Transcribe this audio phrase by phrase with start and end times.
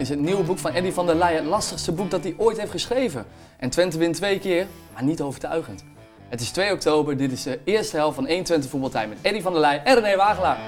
[0.00, 2.58] is het nieuwe boek van Eddy van der Leyen het lastigste boek dat hij ooit
[2.58, 3.24] heeft geschreven.
[3.58, 5.84] En Twente wint twee keer, maar niet overtuigend.
[6.28, 9.40] Het is 2 oktober, dit is de eerste helft van 1 Twente voetbaltijd met Eddy
[9.40, 10.58] van der Leyen en René Wagelaar.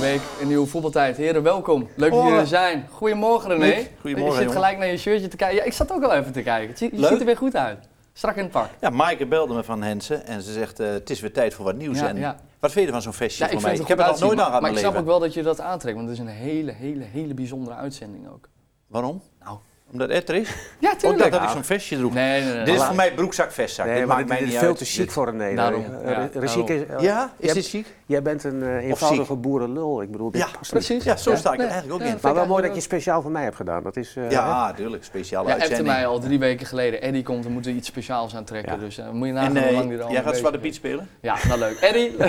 [0.00, 1.16] Week, een nieuwe voetbaltijd.
[1.16, 1.88] Heren, welkom.
[1.96, 2.86] Leuk dat jullie er zijn.
[2.90, 3.86] Goedemorgen René.
[4.00, 4.52] Goedemorgen, Je zit jongen.
[4.52, 5.56] gelijk naar je shirtje te kijken.
[5.56, 6.88] Ja, ik zat ook al even te kijken.
[6.96, 7.88] Je ziet er weer goed uit.
[8.16, 8.70] Strak in het pak.
[8.80, 11.64] Ja, Maaike belde me van Hensen en ze zegt eh, het is weer tijd voor
[11.64, 11.98] wat nieuws.
[11.98, 12.36] Ja, en ja.
[12.58, 13.82] Wat vind je van zo'n festje Ja, ik, voor vind mij?
[13.82, 15.60] Ik heb het nog nooit aan gehad Maar ik snap ook wel dat je dat
[15.60, 18.48] aantrekt, want het is een hele, hele, hele bijzondere uitzending ook.
[18.86, 19.22] Waarom?
[19.44, 19.58] Nou.
[19.92, 20.48] Omdat Ed er is?
[20.78, 21.22] Ja, Ook tuurlijk.
[21.22, 22.14] dat, dat ik zo'n vestje droeg.
[22.14, 22.64] Nee, nee, nee.
[22.64, 23.86] Dit is voor mij broekzak-vestzak.
[23.86, 24.78] Nee, dit maar maakt mij dit is niet veel uit.
[24.78, 25.80] te chic voor een Nederlander.
[25.80, 26.68] Eh, ja, daarom.
[26.68, 27.86] is- Ja, is jij- dit chic?
[28.06, 30.02] Jij bent een eh, eenvoudige boerenlul.
[30.02, 30.84] Ik bedoel, dit Ja, past niet.
[30.86, 31.04] Precies.
[31.04, 32.18] Ja, zo sta ik er eigenlijk ook Ja, in.
[32.22, 33.82] Maar wel mooi dat je speciaal voor mij hebt gedaan.
[33.82, 35.04] Dat is, eh, Ja, tuurlijk.
[35.04, 35.86] Speciale Ja, uitzending.
[35.88, 37.02] mij al drie weken geleden.
[37.02, 38.72] Eddie komt, dan moeten we iets speciaals aantrekken.
[38.72, 38.78] Ja.
[38.78, 40.76] Dus eh, moet je nagaan hoe lang die al jij gaat Zwarte Piet is.
[40.76, 41.08] spelen?
[41.20, 41.78] Ja, nou leuk.
[41.80, 42.14] Eddie.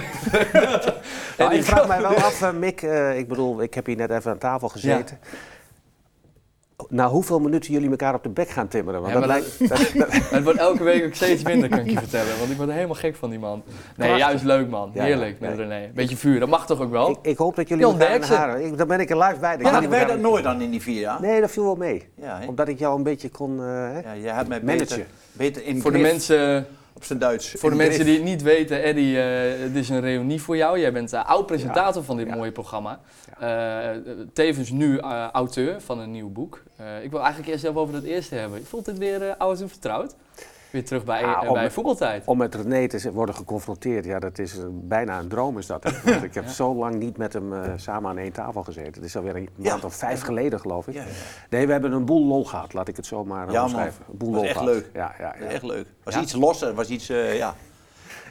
[1.38, 2.82] Nou, ik vraag mij wel af, Mick.
[3.16, 5.20] ik bedoel, ik heb hier net even aan tafel gezeten.
[6.90, 9.02] Na hoeveel minuten jullie elkaar op de bek gaan timmeren?
[9.02, 11.80] Want Ja, dat maar lijkt, dat- dat- Het wordt elke week ook steeds minder, kan
[11.80, 12.38] ik je vertellen.
[12.40, 13.64] Want ik word helemaal gek van die man.
[13.66, 14.18] Nee, Prachtig.
[14.18, 14.92] juist leuk man.
[14.94, 15.68] Ja, Heerlijk ja, met nee.
[15.68, 15.92] René.
[15.94, 17.10] Beetje vuur, dat mag toch ook wel?
[17.10, 18.62] ik, ik hoop dat jullie Jan elkaar.
[18.62, 19.54] Ik, dan ben ik er live bij.
[19.54, 21.22] dat Maar jullie wij elkaar- dat nooit dan in die vier jaar?
[21.22, 22.04] Nee, dat viel wel mee.
[22.16, 22.48] Ja, hè?
[22.48, 23.60] Omdat ik jou een beetje kon...
[23.60, 24.00] eh, hè?
[24.00, 24.88] ja, jij hebt mij Managen.
[24.88, 26.66] beter, beter in Voor de, mensen,
[26.98, 27.51] op zijn Duits.
[27.57, 30.79] voor de mensen die het niet weten, Eddie, eh, het is een reunie voor jou.
[30.79, 32.35] Jij bent uh, oud-presentator van dit Ja.
[32.35, 32.99] mooie programma.
[33.40, 33.90] Eh,
[34.34, 36.63] tevens nu eh, auteur van een nieuw boek.
[36.75, 38.65] Eh, ik wil eigenlijk eerst even over dat eerste hebben.
[38.65, 40.15] Voelt het weer eh, oud en vertrouwd?
[40.71, 42.26] Weer terug bij, Ja, eh, om- bij voetbaltijd.
[42.26, 45.84] Om met René te worden geconfronteerd, ja, dat is eh, bijna een droom is dat.
[46.05, 48.93] Want ik heb zo lang niet met hem eh, samen aan één tafel gezeten.
[48.93, 51.01] Het is alweer een maand of vijf geleden, geloof ik.
[51.49, 54.05] Nee, we hebben een boel lol gehad, laat ik het zo maar omschrijven.
[54.12, 54.74] Een boel Was lol echt gehad.
[54.74, 54.90] leuk.
[54.93, 55.34] Ja, ja.
[55.35, 55.85] Echt leuk.
[56.04, 57.55] was iets losser, was iets, eh, ja.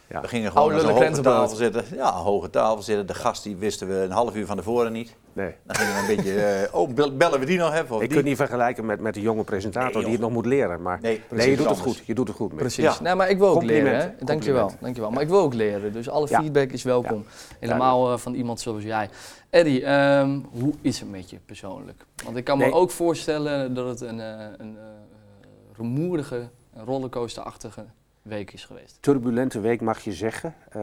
[0.09, 0.21] Ja.
[0.21, 1.85] We gingen gewoon aan lullen hoge tafel zitten.
[1.95, 3.07] Ja, een hoge tafel zitten.
[3.07, 5.17] De gast die wisten we een half uur van tevoren niet.
[5.33, 5.55] Nee.
[5.65, 7.85] Dan gingen we een beetje, eh, oh, bel- bellen we die nog even?
[7.85, 8.09] Of Ik die?
[8.09, 10.83] kan het niet vergelijken met, met de jonge presentator Nee, die het nog moet leren.
[10.83, 12.03] Maar Nee, je doet het goed.
[12.07, 12.55] Je doet het goed.
[12.57, 12.85] Precies.
[12.85, 12.95] Ja.
[13.03, 13.97] Nee, maar ik wil ook leren.
[13.97, 14.09] Hè?
[14.25, 14.71] Dankjewel.
[14.81, 15.11] Dankjewel.
[15.11, 15.93] Maar ik wil ook leren.
[15.93, 16.41] Dus alle Ja.
[16.41, 17.25] feedback is welkom.
[17.61, 19.09] Helemaal eh, van iemand zoals jij.
[19.51, 22.05] Eddie, ehm, hoe is het met je persoonlijk?
[22.25, 22.73] Want ik kan me Nee.
[22.73, 24.83] ook voorstellen dat het een, eh, een eh,
[25.77, 27.85] rumoerige, een rollercoasterachtige
[28.29, 28.99] week is geweest.
[29.01, 30.55] Turbulente week mag je zeggen.
[30.69, 30.83] eh,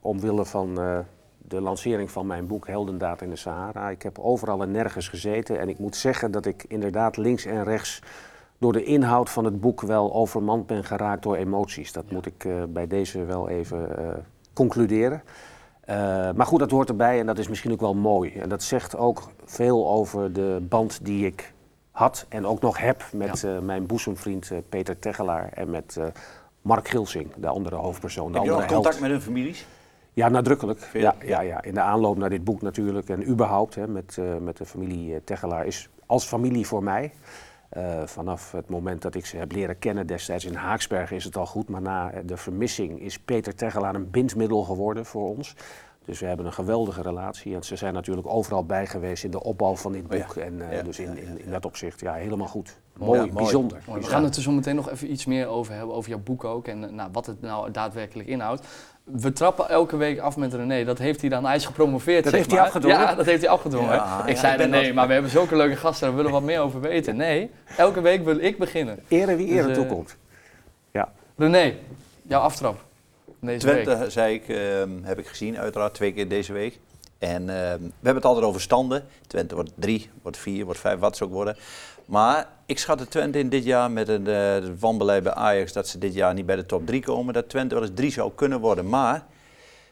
[0.00, 0.98] omwille van eh,
[1.38, 3.90] de lancering van mijn boek Heldendaad in de Sahara.
[3.90, 5.58] Ik heb overal en nergens gezeten.
[5.58, 8.00] En ik moet zeggen dat ik inderdaad links en rechts
[8.58, 11.92] door de inhoud van het boek wel overmand ben geraakt door emoties.
[11.92, 13.88] Dat moet ik eh, bij deze wel even
[14.52, 15.22] concluderen.
[16.36, 18.32] Maar goed, dat hoort erbij en dat is misschien ook wel mooi.
[18.32, 21.54] En dat zegt ook veel over de band die ik
[21.96, 26.04] had en ook nog heb met eh, mijn boezemvriend eh, Peter Tegelaar en met eh,
[26.62, 29.66] Mark Gilsing, de andere hoofdpersoon, de Heb je nog contact met hun families?
[30.16, 30.80] Ja, nadrukkelijk.
[30.80, 31.40] Veel, Ja, ja.
[31.40, 31.62] ja.
[31.62, 35.24] In de aanloop naar dit boek natuurlijk en überhaupt hè, met, eh, met de familie
[35.24, 37.12] Tegelaar is als familie voor mij.
[37.68, 41.36] Eh, vanaf het moment dat ik ze heb leren kennen destijds in Haaksbergen is het
[41.36, 41.68] al goed.
[41.68, 45.54] Maar na de vermissing is Peter Tegelaar een bindmiddel geworden voor ons.
[46.06, 47.54] Dus we hebben een geweldige relatie.
[47.54, 50.24] En ze zijn natuurlijk overal bij geweest in de opbouw van dit Oh ja.
[50.26, 50.36] boek.
[50.36, 52.76] En eh, Ja, dus in, in, dat opzicht, ja, helemaal goed.
[52.96, 53.78] Mooi, bijzonder.
[53.86, 56.18] Mooi, We gaan het er zo meteen nog even iets meer over hebben, over jouw
[56.18, 56.66] boek ook.
[56.68, 58.66] En eh, nou, wat het nou daadwerkelijk inhoudt.
[59.04, 60.84] We trappen elke week af met René.
[60.84, 61.44] Dat heeft hij dan.
[61.44, 62.22] Hij is gepromoveerd.
[62.24, 62.98] Dat zeg heeft hij afgedwongen?
[63.00, 63.94] Ja, dat heeft hij afgedwongen.
[63.94, 66.06] Ja, ik ja, zei René, wat- maar we hebben zulke leuke gasten.
[66.06, 67.16] Daar willen we wat meer over weten.
[67.16, 68.98] Nee, elke week wil ik beginnen.
[69.08, 70.16] Ere wie ere Dus, eh, toekomt.
[70.90, 71.12] Ja.
[71.36, 71.74] René,
[72.22, 72.84] jouw aftrap.
[73.46, 73.84] Deze week.
[73.84, 76.78] Twente, zei ik, ehm, heb ik gezien, uiteraard twee keer deze week.
[77.18, 79.04] En ehm, we hebben het altijd over standen.
[79.26, 81.56] Twente wordt drie, wordt vier, wordt vijf, wat ze ook worden.
[82.04, 85.88] Maar ik schat de Twente in dit jaar met een eh, wanbeleid bij Ajax dat
[85.88, 87.34] ze dit jaar niet bij de top drie komen.
[87.34, 88.88] Dat Twente wel eens drie zou kunnen worden.
[88.88, 89.24] Maar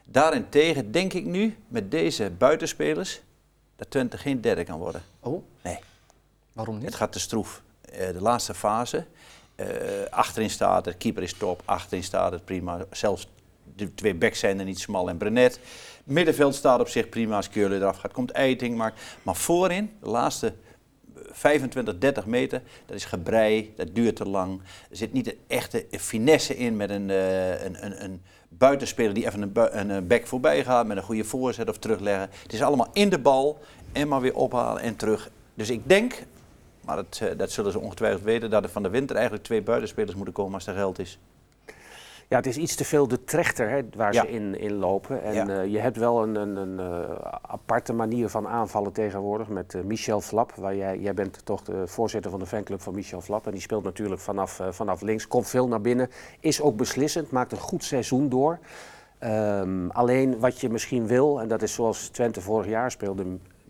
[0.04, 3.20] daarentegen denk ik nu met deze buitenspelers
[3.76, 5.02] dat Twente geen derde kan worden.
[5.20, 5.78] Oh, Nee.
[6.52, 6.84] waarom niet?
[6.84, 7.62] Het gaat te stroef.
[7.80, 9.04] Eh, de laatste fase.
[9.54, 9.66] eh,
[10.10, 11.62] achterin staat het, keeper is top.
[11.64, 12.78] Achterin staat het prima.
[12.90, 13.28] Zelfs
[13.76, 15.60] de twee backs zijn er niet smal en Brenet.
[16.04, 18.12] Middenveld staat op zich prima als Keurle eraf gaat.
[18.12, 18.76] Komt Eiting.
[18.76, 20.52] Maar, maar voorin, de laatste
[21.30, 23.72] 25, 30 meter, dat is gebrei.
[23.76, 24.60] Dat duurt te lang.
[24.90, 29.26] Er zit niet de echte finesse in met een, eh, een, een, een buitenspeler die
[29.26, 30.86] even een, bu- een, een back voorbij gaat.
[30.86, 32.30] Met een goede voorzet of terugleggen.
[32.42, 33.58] Het is allemaal in de bal.
[33.92, 35.30] En maar weer ophalen en terug.
[35.54, 36.22] Dus ik denk
[36.80, 39.62] maar dat, eh, dat zullen ze ongetwijfeld weten, dat er van de winter eigenlijk twee
[39.62, 41.18] buitenspelers moeten komen als er geld is.
[42.28, 44.20] Ja, het is iets te veel de trechter hè, waar Ja.
[44.22, 45.22] ze in, in lopen.
[45.22, 45.48] En Ja.
[45.48, 49.82] eh, je hebt wel een, een, een eh, aparte manier van aanvallen tegenwoordig met eh,
[49.82, 50.52] Michel Flap.
[50.54, 53.46] Waar jij, jij bent toch de voorzitter van de fanclub van Michel Flap.
[53.46, 56.10] En die speelt natuurlijk vanaf, vanaf links, komt veel naar binnen.
[56.40, 58.58] Is ook beslissend, maakt een goed seizoen door.
[59.18, 63.24] Ehm, alleen wat je misschien wil, en dat is zoals Twente vorig jaar speelde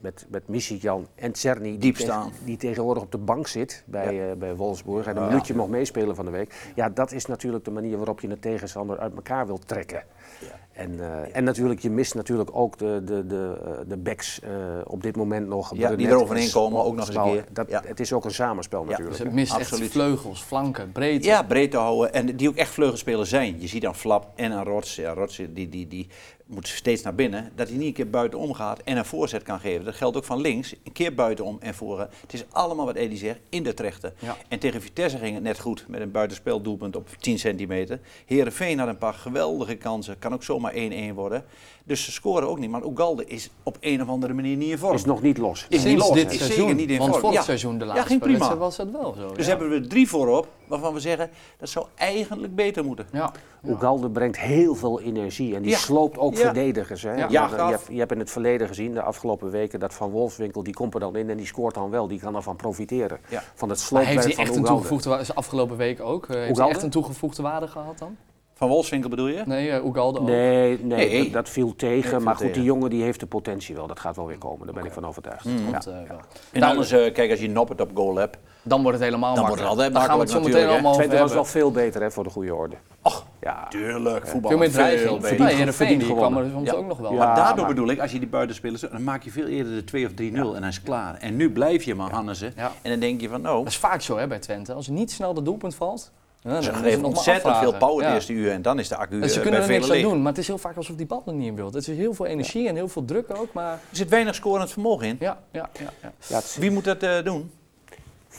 [0.04, 2.32] met, met Jan en Czerny, die, Diep staan.
[2.44, 4.30] die tegenwoordig op de bank zit bij, Ja.
[4.30, 5.28] eh, bij Wolfsburg en een Ja.
[5.28, 6.72] minuutje mag meespelen van de week.
[6.74, 10.04] Ja, dat is natuurlijk de manier waarop je een tegenstander uit elkaar wilt trekken.
[10.40, 10.46] Ja.
[10.74, 14.50] En, eh, en natuurlijk, je mist natuurlijk ook de, de, de, eh, de backs eh,
[14.84, 15.68] op dit moment nog.
[15.68, 17.44] die Brenet eroverheen en komen, ook nog eens een keer.
[17.52, 17.82] Dat, Ja.
[17.86, 19.16] Het is ook een samenspel Ja, natuurlijk.
[19.16, 19.82] Dus het mist Absoluut.
[19.82, 21.26] echt vleugels, flanken, breedte.
[21.28, 22.12] Ja, breed te houden.
[22.12, 23.60] En die ook echt vleugelspelers zijn.
[23.60, 24.96] Je ziet dan Flap en een Rots.
[24.96, 26.08] Ja, Rots die, die, die
[26.46, 27.52] moet steeds naar binnen.
[27.54, 29.84] Dat hij niet een keer buitenom gaat en een voorzet kan geven.
[29.84, 30.74] Dat geldt ook van links.
[30.84, 32.08] Een keer buitenom en voren.
[32.20, 34.14] Het is allemaal wat Eddie zegt, in de trechten.
[34.18, 34.36] Ja.
[34.48, 35.84] En tegen Vitesse ging het net goed.
[35.88, 38.00] Met een buitenspeldoelpunt op 10 centimeter.
[38.26, 40.18] Herenveen had een paar geweldige kansen.
[40.18, 40.76] Kan ook zomaar 1-1
[41.14, 41.44] worden.
[41.86, 42.70] Dus ze scoren ook niet.
[42.70, 44.94] Maar Ugalde is op een of andere manier niet in vorm.
[44.94, 45.66] Is nog niet los.
[45.68, 46.58] Is niet los, dit is seizoen.
[46.60, 47.20] zeker niet in Want vorm.
[47.22, 47.42] vorig Ja.
[47.42, 48.56] seizoen de Ja, laatste ging prima.
[48.56, 49.32] was het wel zo.
[49.34, 49.50] Dus ja.
[49.50, 53.06] hebben we drie voorop waarvan we zeggen dat zou eigenlijk beter moeten.
[53.12, 53.32] Ja.
[53.66, 55.76] Ugalde brengt heel veel energie en die Ja.
[55.76, 56.40] sloopt ook Ja.
[56.40, 57.02] verdedigers.
[57.02, 57.12] Hè?
[57.14, 57.20] Ja.
[57.20, 60.10] Want, Ja, je, hebt, je hebt in het verleden gezien, de afgelopen weken, dat Van
[60.10, 62.08] Wolfswinkel, die komt er dan in en die scoort dan wel.
[62.08, 63.18] Die kan ervan profiteren.
[63.28, 63.42] Ja.
[63.54, 66.26] Van het Maar sloopwerk heeft hij van echt een toegevoegde waarde, is afgelopen week ook,
[66.28, 68.16] eh, heeft hij echt een toegevoegde waarde gehad dan?
[68.56, 69.42] Van Wolfswinkel bedoel je?
[69.46, 70.26] Nee, uh, Ugalde ook.
[70.26, 71.22] Nee, nee, Nee.
[71.22, 72.22] Dat, dat viel tegen.
[72.22, 72.54] maar goed, tegen.
[72.60, 73.86] die jongen die heeft de potentie wel.
[73.86, 75.44] Dat gaat wel weer komen, daar ben ik van overtuigd.
[75.44, 75.56] Mm.
[75.64, 75.70] Ja.
[75.70, 76.18] Want, eh, wel.
[76.52, 78.38] En Nou, anders, eh, kijk, als je Noppert op goal hebt.
[78.62, 80.74] Dan wordt het helemaal Dan wordt het altijd Daar gaan we het zo makkelijk meteen
[80.74, 82.76] allemaal over Twente was wel veel beter hè, voor de goede orde.
[83.02, 84.50] Och, Ja, tuurlijk, voetbal.
[84.50, 85.20] Veel meer dreiging.
[85.20, 85.36] beter.
[85.36, 86.32] Verdient- Ja, verdient die gewonnen.
[86.32, 86.74] kwam er soms Ja.
[86.76, 87.12] ook nog wel.
[87.12, 87.18] Ja.
[87.18, 89.84] Maar daardoor maar- bedoel ik, als je die buitenspelers, dan maak je veel eerder de
[89.84, 91.14] 2 of 3-0 en dan is het klaar.
[91.14, 92.52] En nu blijf je maar Hannessen.
[92.56, 92.72] Ja.
[92.82, 94.72] En dan denk je van, nou, Dat is vaak zo hè, bij Twente.
[94.72, 96.12] Als er niet snel de doelpunt valt,
[96.44, 98.14] ja, ze geven ontzettend veel power het Ja.
[98.14, 100.00] eerste uur en dan is de accu En ze eh, kunnen bij er niks aan
[100.00, 101.66] doen, maar het is heel vaak alsof die bal er niet in wil.
[101.66, 104.70] Het is heel veel energie en heel veel druk ook, maar Er zit weinig scorend
[104.72, 105.16] vermogen in.
[105.20, 105.90] ja, ja, ja.
[106.02, 106.12] ja.
[106.26, 107.50] ja het, Wie moet dat eh, doen?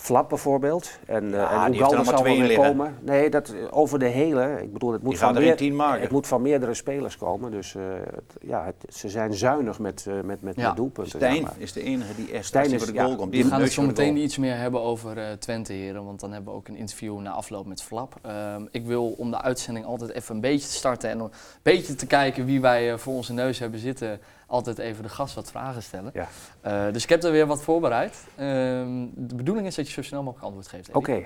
[0.06, 0.90] Flap bijvoorbeeld.
[1.06, 2.66] En, Ja, eh die en er Ugalde zal weer liggen.
[2.66, 2.96] komen.
[3.02, 4.60] Nee, dat, over de hele.
[4.62, 6.02] Ik bedoel, het moet, Die van er meer- 10 maken.
[6.02, 7.52] het moet van meerdere spelers komen.
[7.52, 7.82] Dus eh,
[8.16, 10.68] het- ja, het- ze zijn zuinig met, eh, met, met, Ja.
[10.68, 11.20] met doelpunten.
[11.20, 11.54] Stijn zeg maar.
[11.58, 13.36] is de enige die echt Stijn is- voor de goal ja, komt.
[13.36, 16.06] We gaan het zo meteen iets meer hebben over eh, Twente, heren.
[16.06, 18.16] Want dan hebben we ook een interview na afloop met Flap.
[18.22, 21.32] Ehm, ik wil om de uitzending altijd even een beetje te starten en een
[21.62, 24.20] beetje te kijken wie wij voor onze neus hebben zitten.
[24.56, 26.12] Altijd even de gast wat vragen stellen.
[26.14, 26.28] Ja.
[26.62, 28.18] Eh, dus ik heb er weer wat voorbereid.
[28.36, 30.92] Ehm, de bedoeling is dat je zo snel mogelijk antwoord geeft.
[30.92, 31.24] Oké.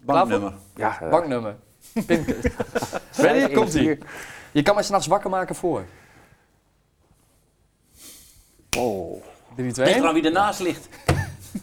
[0.00, 0.52] Banknummer.
[0.74, 1.56] Ja, eh, Banknummer.
[2.06, 2.50] Pincode.
[3.16, 3.54] Ready?
[3.54, 3.98] Komt ie.
[4.52, 5.84] Je kan mij s'nachts wakker maken voor.
[8.68, 9.22] 3, Oh.
[9.54, 10.04] 2, Ligt er 1.
[10.06, 10.88] aan wie ernaast ligt.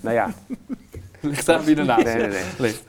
[0.01, 0.33] Nou ja,
[1.21, 2.43] Ligt daar wie ernaast nee, nee, nee.
[2.57, 2.83] ligt.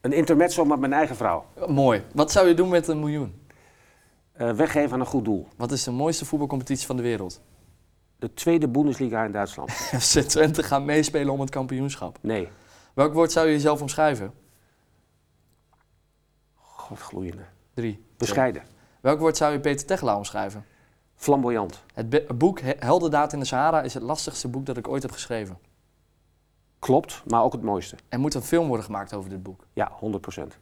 [0.00, 1.46] Een intermezzo met mijn eigen vrouw.
[1.66, 2.02] Mooi.
[2.12, 3.40] Wat zou je doen met een miljoen?
[4.36, 5.48] Eh, weggeven aan een goed doel.
[5.56, 7.40] Wat is de mooiste voetbalcompetitie van de wereld?
[8.18, 9.70] De tweede Bundesliga in Duitsland.
[10.04, 12.18] FC Twente gaat meespelen om het kampioenschap.
[12.20, 12.48] Nee.
[12.94, 14.32] Welk woord zou je jezelf omschrijven?
[16.54, 17.44] Godgloeiende.
[17.74, 18.04] Drie.
[18.16, 18.62] Bescheiden.
[19.00, 20.64] Welk woord zou je Peter Tegelaar omschrijven?
[21.14, 21.82] Flamboyant.
[21.94, 25.12] Het boek He- Heldendaad in de Sahara is het lastigste boek dat ik ooit heb
[25.12, 25.58] geschreven.
[26.78, 27.96] Klopt, maar ook het mooiste.
[28.08, 29.66] Er moet een film worden gemaakt over dit boek.
[29.72, 30.58] Ja, 100%.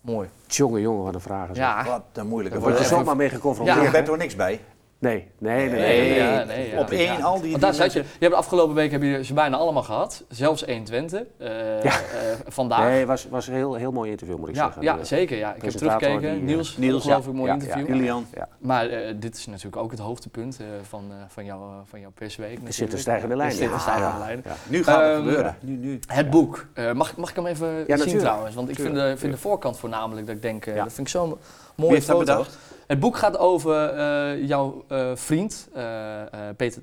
[0.00, 0.28] Mooi.
[0.46, 1.48] Tjonge jongen, wat een vraag.
[1.50, 1.56] is.
[1.56, 1.84] Ja.
[1.84, 2.98] Wat een moeilijke Daar word je vraag.
[2.98, 3.78] zomaar mee geconfronteerd.
[3.78, 3.84] Ja.
[3.84, 4.60] Je bent er niks bij.
[5.00, 5.68] Nee, nee, nee.
[5.68, 6.18] nee, Nee, nee, nee.
[6.18, 6.80] ja, nee, ja.
[6.80, 7.50] Op één, al die...
[7.50, 7.98] Want daar zat je.
[7.98, 10.24] Je hebt de afgelopen week heb je ze bijna allemaal gehad.
[10.28, 11.26] Zelfs één Twente.
[11.38, 11.90] eh, Ja.
[11.90, 12.00] eh,
[12.46, 12.88] vandaag.
[12.88, 14.82] Nee, was, was een heel, heel mooi interview, moet ik ja, zeggen.
[14.82, 15.36] ja, De- zeker.
[15.38, 15.54] Ja.
[15.54, 16.20] Ik heb teruggekeken.
[16.20, 17.86] die, eh, Niels, Niels, ongelooflijk mooi ja, interview.
[17.88, 17.94] ja.
[17.94, 18.26] Julian.
[18.58, 22.12] Maar eh, dit is natuurlijk ook het hoogtepunt eh, van, eh, van, jou, van jouw
[22.14, 22.58] persweek.
[22.66, 23.50] Er zit een stijgende lijn.
[23.50, 24.42] Er zit een stijgende Ja, lijn.
[24.44, 24.52] ja.
[24.68, 25.56] Nu gaat het Ehm, gebeuren.
[25.60, 25.98] Nu, nu.
[26.06, 26.66] Het boek.
[26.74, 28.18] Eh, mag, mag ik hem even zien natuurlijk.
[28.18, 28.54] trouwens?
[28.54, 30.82] Want ik vind de, Tuurlijk, vind de voorkant voornamelijk dat ik denk, eh, Ja.
[30.84, 32.32] dat vind ik Wie mooie heeft dat foto.
[32.32, 32.58] bedacht?
[32.86, 36.22] Het boek gaat over eh, jouw eh, vriend eh,
[36.56, 36.82] Peter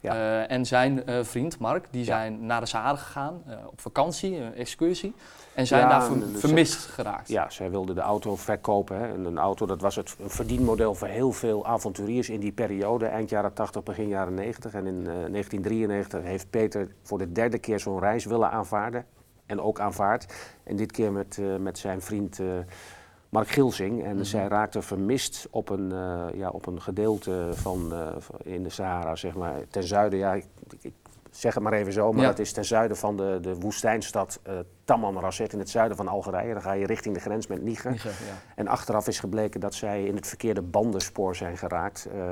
[0.00, 0.14] Ja.
[0.14, 1.86] eh, en zijn vriend Mark.
[1.90, 2.06] Die Ja.
[2.06, 5.14] zijn naar de Sahara gegaan op vakantie, een excursie.
[5.54, 7.28] En zijn Ja, daar ver- dus- vermist geraakt.
[7.28, 8.98] Ja, zij wilde de auto verkopen.
[8.98, 9.06] Hè.
[9.12, 13.30] En een auto, dat was het verdienmodel voor heel veel avonturiers in die periode, eind
[13.30, 14.74] jaren 80, begin jaren 90.
[14.74, 19.04] En in eh, 1993 heeft Peter voor de derde keer zo'n reis willen aanvaarden.
[19.46, 20.34] En ook aanvaard.
[20.64, 22.40] En dit keer met, met zijn vriend
[23.30, 24.04] Mark Gilsing.
[24.04, 24.24] En Mhm.
[24.24, 28.70] zij raakte vermist op een, eh, ja, op een gedeelte van, eh, van- in de
[28.70, 30.18] Sahara, zeg maar, ten zuiden.
[30.18, 30.44] Ja, ik,
[30.80, 30.92] ik,
[31.30, 32.28] zeg het maar even zo, maar Ja.
[32.28, 36.52] dat is ten zuiden van de, de woestijnstad uh, Tamanrasset in het zuiden van Algerije.
[36.52, 37.90] Dan ga je richting de grens met Niger.
[37.90, 38.34] Niger, ja.
[38.54, 42.08] En achteraf is gebleken dat zij in het verkeerde bandenspoor zijn geraakt.
[42.14, 42.22] Uh,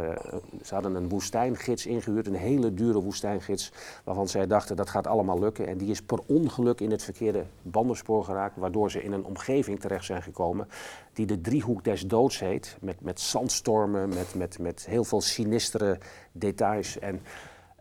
[0.62, 3.72] ze hadden een woestijngids ingehuurd, een hele dure woestijngids,
[4.04, 5.66] waarvan zij dachten dat gaat allemaal lukken.
[5.66, 9.80] En die is per ongeluk in het verkeerde bandenspoor geraakt, waardoor ze in een omgeving
[9.80, 10.68] terecht zijn gekomen
[11.12, 12.76] die de driehoek des doods heet.
[12.80, 15.98] Met, met zandstormen, met, met, met heel veel sinistere
[16.32, 16.98] details.
[16.98, 17.20] En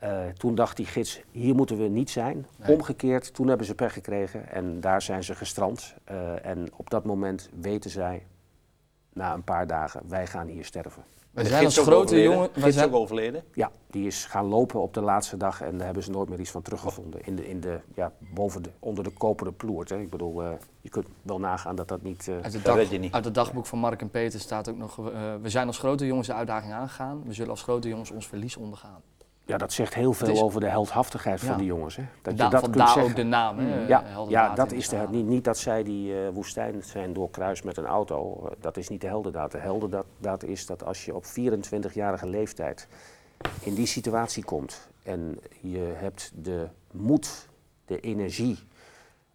[0.04, 2.46] uh, toen dacht die gids, hier moeten we niet zijn.
[2.58, 2.76] Nee.
[2.76, 5.96] Omgekeerd, toen hebben ze pech gekregen en daar zijn ze gestrand.
[6.12, 8.26] Uh, en op dat moment weten zij,
[9.14, 11.04] na een paar dagen, wij gaan hier sterven.
[11.32, 12.32] De zijn als grote overleden?
[12.32, 12.50] jongen...
[12.54, 13.44] Gids zijn, ook overleden?
[13.54, 16.40] Ja, die is gaan lopen op de laatste dag en daar hebben ze nooit meer
[16.40, 17.22] iets van teruggevonden.
[17.26, 19.90] In de, in de, ja, boven de, onder de koperen ploert.
[19.90, 20.00] Hè.
[20.00, 20.50] Ik bedoel, uh,
[20.82, 22.28] je kunt wel nagaan dat dat niet...
[22.28, 23.14] Uh, uit, het Dat dag- weet je niet.
[23.14, 24.98] uit het dagboek van Mark en Peter staat ook nog...
[25.00, 27.24] eh, we zijn als grote jongens de uitdaging aangegaan.
[27.26, 29.02] We zullen als grote jongens ons verlies ondergaan.
[29.48, 31.48] Ja, dat zegt heel veel is- over de heldhaftigheid Ja.
[31.48, 31.96] van die jongens.
[31.96, 32.04] Hè.
[32.22, 33.16] Dat Da- je dat kunt ook zeggen.
[33.16, 33.86] de naam, hè?
[33.88, 37.14] Ja, Heldendaad ja in dat is de, niet, niet dat zij die eh, woestijn zijn
[37.14, 38.46] doorkruist met een auto.
[38.48, 39.52] Eh, dat is niet de heldendaad.
[39.52, 42.88] De heldendaad is dat als je op 24-jarige leeftijd
[43.62, 47.48] in die situatie komt en je hebt de moed,
[47.86, 48.60] de energie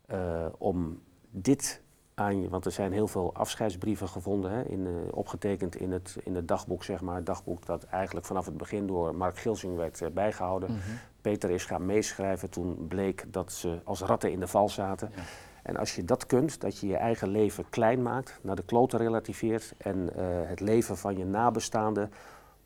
[0.06, 1.00] eh, om
[1.30, 1.81] dit
[2.14, 6.16] aan je, want er zijn heel veel afscheidsbrieven gevonden, hè, in, eh, opgetekend in het,
[6.24, 7.16] in het dagboek, zeg maar.
[7.16, 10.70] Het dagboek dat eigenlijk vanaf het begin door Mark Gilsing werd eh, bijgehouden.
[10.70, 10.80] Mhm.
[11.20, 15.10] Peter is gaan meeschrijven toen bleek dat ze als ratten in de val zaten.
[15.16, 15.22] Ja.
[15.62, 18.98] En als je dat kunt, dat je je eigen leven klein maakt, naar de kloten
[18.98, 22.12] relativeert en eh, het leven van je nabestaanden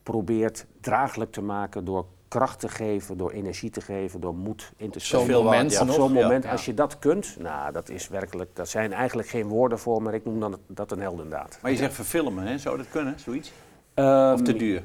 [0.02, 2.06] probeert draaglijk te maken door
[2.37, 5.25] kracht te geven, door energie te geven, door moed in te Zo'n.
[5.25, 5.81] Veel waard, moment ja.
[5.83, 6.50] Op zo'n moment, Ja.
[6.50, 10.14] als je dat kunt, nou, dat is werkelijk, dat zijn eigenlijk geen woorden voor, maar
[10.14, 11.59] ik noem dan dat een heldendaad.
[11.62, 12.59] Maar je zegt verfilmen, hè?
[12.59, 13.52] zou dat kunnen, zoiets?
[13.95, 14.83] Ehm, Of te duur?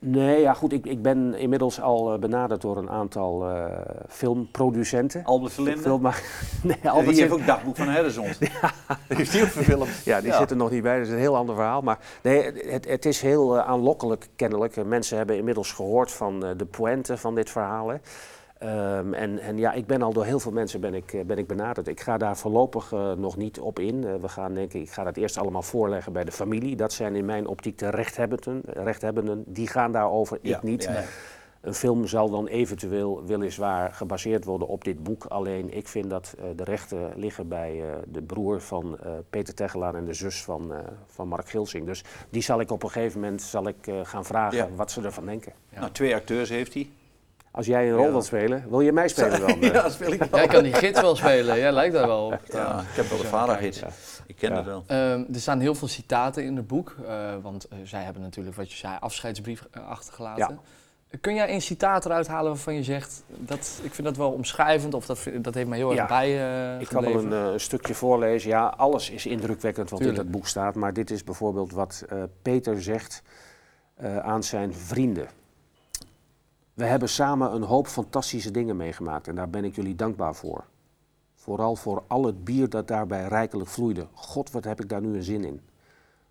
[0.00, 3.64] Nee, ja goed, ik, ik ben inmiddels al eh, benaderd door een aantal eh,
[4.08, 5.24] filmproducenten.
[5.24, 5.80] Albert Verlinde?
[5.82, 6.02] Film,
[6.62, 8.38] nee, Ja, Albert die heeft ook dagboek van Herrenzond.
[8.38, 8.50] Die
[9.08, 10.04] heeft ook verfilmd.
[10.04, 10.38] Ja, die Ja.
[10.38, 10.98] zit er nog niet bij.
[10.98, 11.80] Dat is een heel ander verhaal.
[11.80, 14.84] Maar nee, het, het is heel eh, aanlokkelijk kennelijk.
[14.84, 17.88] Mensen hebben inmiddels gehoord van de pointe van dit verhaal.
[17.88, 17.96] Hè.
[18.58, 21.38] Ehm, en, en ja, ik ben al door heel veel mensen ben ik, eh, ben
[21.38, 21.88] ik benaderd.
[21.88, 24.04] Ik ga daar voorlopig eh, nog niet op in.
[24.04, 26.76] Eh, we gaan denk ik, ga dat eerst allemaal voorleggen bij de familie.
[26.76, 28.62] Dat zijn in mijn optiek de rechthebbenden.
[28.64, 29.44] rechthebbenden.
[29.46, 30.82] Die gaan daarover, Ja, ik niet.
[30.82, 31.04] ja, ja.
[31.60, 35.24] Een film zal dan eventueel weliswaar gebaseerd worden op dit boek.
[35.24, 38.98] Alleen ik vind dat de rechten liggen bij de broer van
[39.30, 40.72] Peter Tegelaar en de zus van,
[41.06, 41.86] van Mark Gilsing.
[41.86, 45.26] Dus die zal ik op een gegeven moment zal ik, gaan vragen wat ze ervan
[45.26, 45.52] denken.
[45.74, 46.88] Nou, twee acteurs heeft hij.
[47.56, 48.10] Als jij een rol Ja.
[48.10, 49.48] wilt spelen, wil je mij spelen dan?
[49.62, 49.72] eh?
[49.72, 50.38] ja, dat speel ik wel.
[50.40, 52.40] Jij kan die gids wel spelen, jij lijkt daar wel op.
[52.52, 53.78] Ja, ik heb wel de vadergids.
[53.78, 53.88] Ja.
[54.26, 54.56] Ik ken Ja.
[54.56, 54.84] het wel.
[54.86, 58.56] Ehm, er staan heel veel citaten in het boek, eh, want eh, zij hebben natuurlijk,
[58.56, 60.58] wat je zei, afscheidsbrief eh, achtergelaten.
[61.20, 64.94] Kun jij een citaat eruit halen waarvan je zegt, dat, ik vind dat wel omschrijvend
[64.94, 66.06] of dat, dat heeft mij heel erg Ja.
[66.06, 66.26] bij
[66.74, 68.50] eh, Ik kan wel een, eh, stukje voorlezen.
[68.50, 70.18] Ja, alles is indrukwekkend wat Tuurlijk.
[70.18, 70.74] in dat boek staat.
[70.74, 73.22] Maar dit is bijvoorbeeld wat eh, Peter zegt
[73.94, 75.26] eh, aan zijn vrienden.
[76.76, 80.64] We hebben samen een hoop fantastische dingen meegemaakt en daar ben ik jullie dankbaar voor.
[81.34, 84.06] Vooral voor al het bier dat daarbij rijkelijk vloeide.
[84.12, 85.60] God, wat heb ik daar nu een zin in.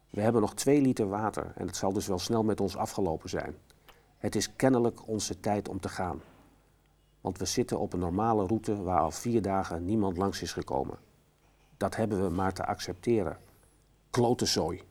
[0.10, 3.30] We hebben nog twee liter water en het zal dus wel snel met ons afgelopen
[3.30, 3.56] zijn.
[4.18, 6.22] Het is kennelijk onze tijd om te gaan.
[7.22, 10.98] Want we zitten op een normale route waar al vier dagen niemand langs is gekomen.
[11.78, 13.38] Dat hebben we maar te accepteren.
[14.10, 14.82] Klote zooi.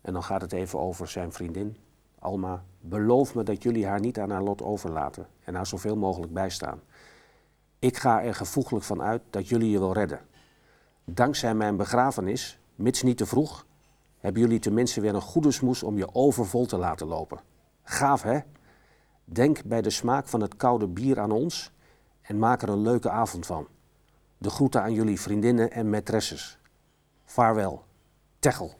[0.00, 1.76] En dan gaat het even over zijn vriendin,
[2.18, 2.64] Alma.
[2.80, 6.80] Beloof me dat jullie haar niet aan haar lot overlaten en haar zoveel mogelijk bijstaan.
[7.78, 10.20] Ik ga er gevoeglijk van uit dat jullie je wel redden.
[11.04, 13.66] Dankzij mijn begrafenis, mits niet te vroeg,
[14.18, 17.40] hebben jullie tenminste weer een goede smoes om je overvol te laten lopen.
[17.82, 18.38] Gaaf hè?
[19.24, 21.72] Denk bij de smaak van het koude bier aan ons
[22.20, 23.68] en maak er een leuke avond van.
[24.38, 26.58] De groeten aan jullie vriendinnen en maîtresses.
[27.24, 27.84] Vaarwel,
[28.38, 28.74] Techel.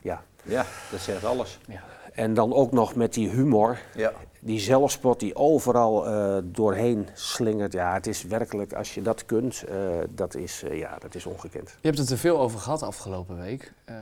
[0.01, 1.59] Ja, Ja, dat zegt alles.
[1.67, 1.83] Ja.
[2.15, 4.13] En dan ook nog met die humor, Ja.
[4.39, 7.73] die zelfspot die overal eh, doorheen slingert.
[7.73, 9.77] Ja, het is werkelijk, als je dat kunt, eh,
[10.09, 11.69] dat, is, eh, ja, dat is ongekend.
[11.69, 13.73] Je hebt het er veel over gehad afgelopen week.
[13.85, 14.01] Eh, eh,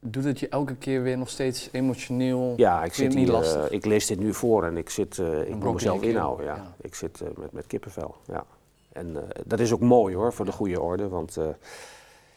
[0.00, 2.54] doet het je elke keer weer nog steeds emotioneel?
[2.56, 3.70] Ja, ik, zit niet hier, lastig?
[3.70, 6.46] ik lees dit nu voor en ik, zit, eh, ik moet mezelf inhouden.
[6.46, 6.54] Ja.
[6.54, 6.74] ja.
[6.80, 8.14] Ik zit met, met kippenvel.
[8.26, 8.44] Ja.
[8.92, 11.08] En eh, dat is ook mooi hoor, voor de goede orde.
[11.08, 11.44] Want eh,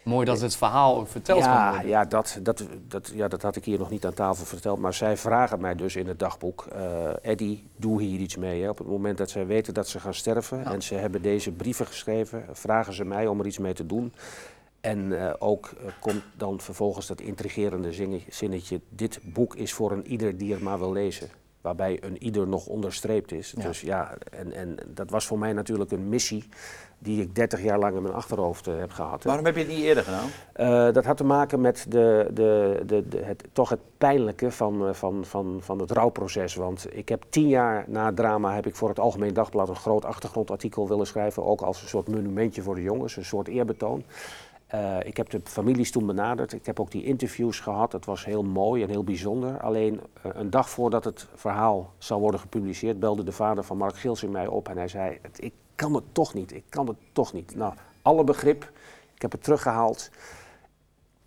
[0.03, 1.89] Mooi dat het verhaal ook verteld kan ja, worden.
[1.89, 4.79] ja, dat, dat, dat, ja, dat had ik hier nog niet aan tafel verteld.
[4.79, 8.61] Maar zij vragen mij dus in het dagboek: eh Eddie, doe hier iets mee.
[8.61, 8.69] Hè.
[8.69, 10.71] Op het moment dat zij weten dat ze gaan sterven Ja.
[10.73, 14.13] en ze hebben deze brieven geschreven, vragen ze mij om er iets mee te doen.
[14.81, 20.07] En eh, ook eh, komt dan vervolgens dat intrigerende zinnetje: Dit boek is voor een
[20.07, 21.29] ieder die er maar wil lezen.
[21.63, 23.53] Waarbij een ieder nog onderstreept is.
[23.55, 23.63] Ja.
[23.67, 26.43] Dus ja, en, en dat was voor mij natuurlijk een missie
[27.03, 29.23] die ik 30 jaar lang in mijn achterhoofd eh, heb gehad.
[29.23, 30.29] Waarom heb je het niet eerder gedaan?
[30.53, 34.87] Eh, dat had te maken met de, de, de, de, het, toch het pijnlijke van,
[34.87, 36.55] eh, van, van, van het rouwproces.
[36.55, 39.75] Want ik heb tien jaar na het drama heb ik voor het Algemeen Dagblad een
[39.75, 41.45] groot achtergrondartikel willen schrijven.
[41.45, 44.03] Ook als een soort monumentje voor de jongens, een soort eerbetoon.
[44.73, 46.53] Eh, ik heb de families toen benaderd.
[46.53, 47.91] Ik heb ook die interviews gehad.
[47.91, 49.61] Het was heel mooi en heel bijzonder.
[49.61, 53.95] Alleen eh, een dag voordat het verhaal zou worden gepubliceerd, belde de vader van Mark
[53.95, 54.69] Gilsing mij op.
[54.69, 56.53] En hij zei: "Het- Ik kan het toch niet.
[56.53, 57.55] Ik kan het toch niet.
[57.55, 58.71] Nou, alle begrip.
[59.15, 60.09] Ik heb het teruggehaald.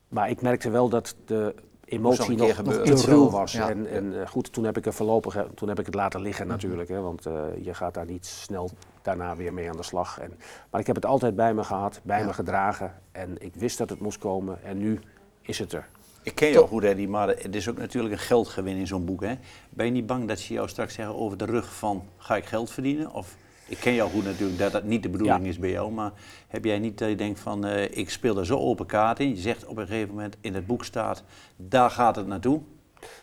[0.08, 1.54] Maar ik merkte wel dat de
[1.86, 3.52] emotie nog, nog te ruw was.
[3.52, 3.70] ja.
[3.70, 6.46] En, en eh, goed, toen heb ik er voorlopig, toen heb ik het laten liggen
[6.46, 6.88] natuurlijk.
[6.88, 8.70] Hè, want eh, je gaat daar niet snel
[9.02, 10.18] daarna weer mee aan de slag.
[10.18, 10.32] En,
[10.70, 12.26] maar ik heb het altijd bij me gehad, bij Ja.
[12.26, 12.94] me gedragen.
[13.12, 15.00] En ik wist dat het moest komen en nu
[15.42, 15.88] is het er.
[16.22, 19.20] Ik ken jou goed, Eddie, maar het is ook natuurlijk een geldgewin in zo'n boek.
[19.22, 19.34] Hè?
[19.70, 22.44] Ben je niet bang dat ze jou straks zeggen over de rug van ga ik
[22.44, 23.12] geld verdienen?
[23.12, 23.36] Of
[23.68, 25.48] ik ken jou goed natuurlijk dat dat niet de bedoeling Ja.
[25.48, 26.12] is bij jou, maar
[26.48, 29.28] heb jij niet dat je denkt van eh, ik speel er zo open kaart in?
[29.28, 31.22] Je zegt op een gegeven moment in het boek staat,
[31.56, 32.60] daar gaat het naartoe.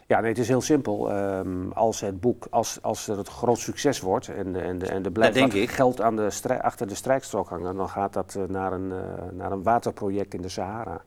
[0.07, 1.11] Ja, nee, het is heel simpel.
[1.11, 5.11] Ehm, als het boek, als, als er het groot succes wordt en, en, en er
[5.11, 6.29] blijft wat geld aan de
[6.61, 10.41] achter de strijkstrook hangen, dan gaat dat eh, naar, een, eh, naar een waterproject in
[10.41, 11.01] de Sahara.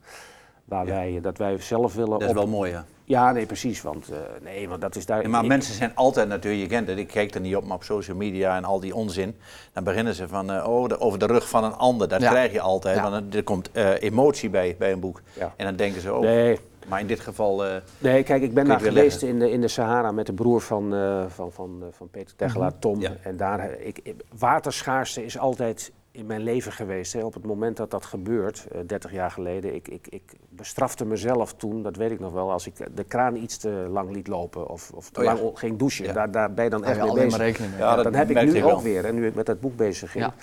[0.67, 0.93] Waar Ja.
[0.93, 2.85] wij, dat wij zelf willen Dat is op- wel mooi, ja.
[3.05, 3.83] Ja, nee, precies.
[3.83, 5.23] Want, eh, nee, want dat is daar.
[5.23, 7.65] Ja, maar ik- mensen zijn altijd natuurlijk, je kent het, ik kijk er niet op,
[7.65, 9.37] maar op social media en al die onzin,
[9.73, 12.09] dan beginnen ze van, eh, oh, de- over de rug van een ander.
[12.09, 12.31] Dat Ja.
[12.31, 15.23] krijg je altijd, want er komt eh, emotie bij, bij een boek.
[15.57, 16.59] En dan denken ze, oh, Nee,
[16.89, 17.63] maar in dit geval,
[17.99, 20.95] nee, kijk, ik ben daar geweest in de, in de Sahara met de broer van,
[21.29, 23.01] van, van, van Peter Tegelaar, Tom.
[23.01, 23.11] Ja.
[23.23, 27.13] En daar, ik- waterschaarste is altijd in mijn leven geweest.
[27.13, 27.25] Hè.
[27.25, 31.55] Op het moment dat dat gebeurt, eh, 30 jaar geleden, ik, ik, ik bestrafte mezelf
[31.55, 34.69] toen, dat weet ik nog wel, als ik de kraan iets te lang liet lopen
[34.69, 36.05] of, of te Oh lang ging douchen.
[36.05, 36.13] Ja.
[36.13, 37.39] Daar, daar ben je dan echt mee maar bezig.
[37.39, 37.81] rekening mee.
[37.81, 38.83] Ja, Ja, dat dan heb ik nu ik ook wel.
[38.83, 40.25] weer, en nu ik met dat boek bezig ging.
[40.25, 40.35] Ja.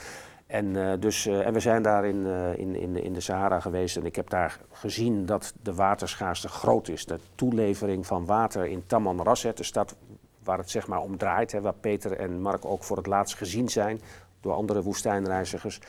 [0.53, 3.59] En, eh, dus, eh, en we zijn daar in, eh, in, in, in de Sahara
[3.59, 7.05] geweest en ik heb daar gezien dat de waterschaarste groot is.
[7.05, 9.95] De toelevering van water in Tamanrasset, de stad
[10.43, 13.35] waar het zeg maar om draait, hè, waar Peter en Mark ook voor het laatst
[13.35, 14.01] gezien zijn
[14.43, 15.79] door andere woestijnreizigers.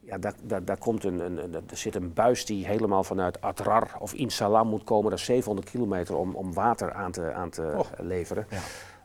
[0.00, 3.40] Ja, daar, daar, daar komt een, een, een- er zit een buis die helemaal vanuit
[3.40, 5.10] Atrar of Insalam moet komen.
[5.10, 7.86] Dat is 700 kilometer om, om water aan te, aan te Oh.
[7.98, 8.46] leveren.
[8.50, 8.58] Ja.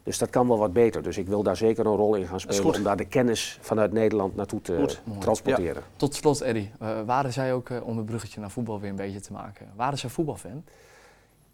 [0.04, 1.04] Dus dat kan wel wat beter.
[1.04, 3.92] Dus ik wil daar zeker een rol in gaan spelen om daar de kennis vanuit
[3.92, 5.02] Nederland naartoe te Goed.
[5.20, 5.84] Transporteren.
[5.96, 6.68] Tot slot, Eddy.
[6.80, 9.68] eh, waren zij ook, eh, om het bruggetje naar voetbal weer een beetje te maken,
[9.76, 10.64] waren zij voetbalfan?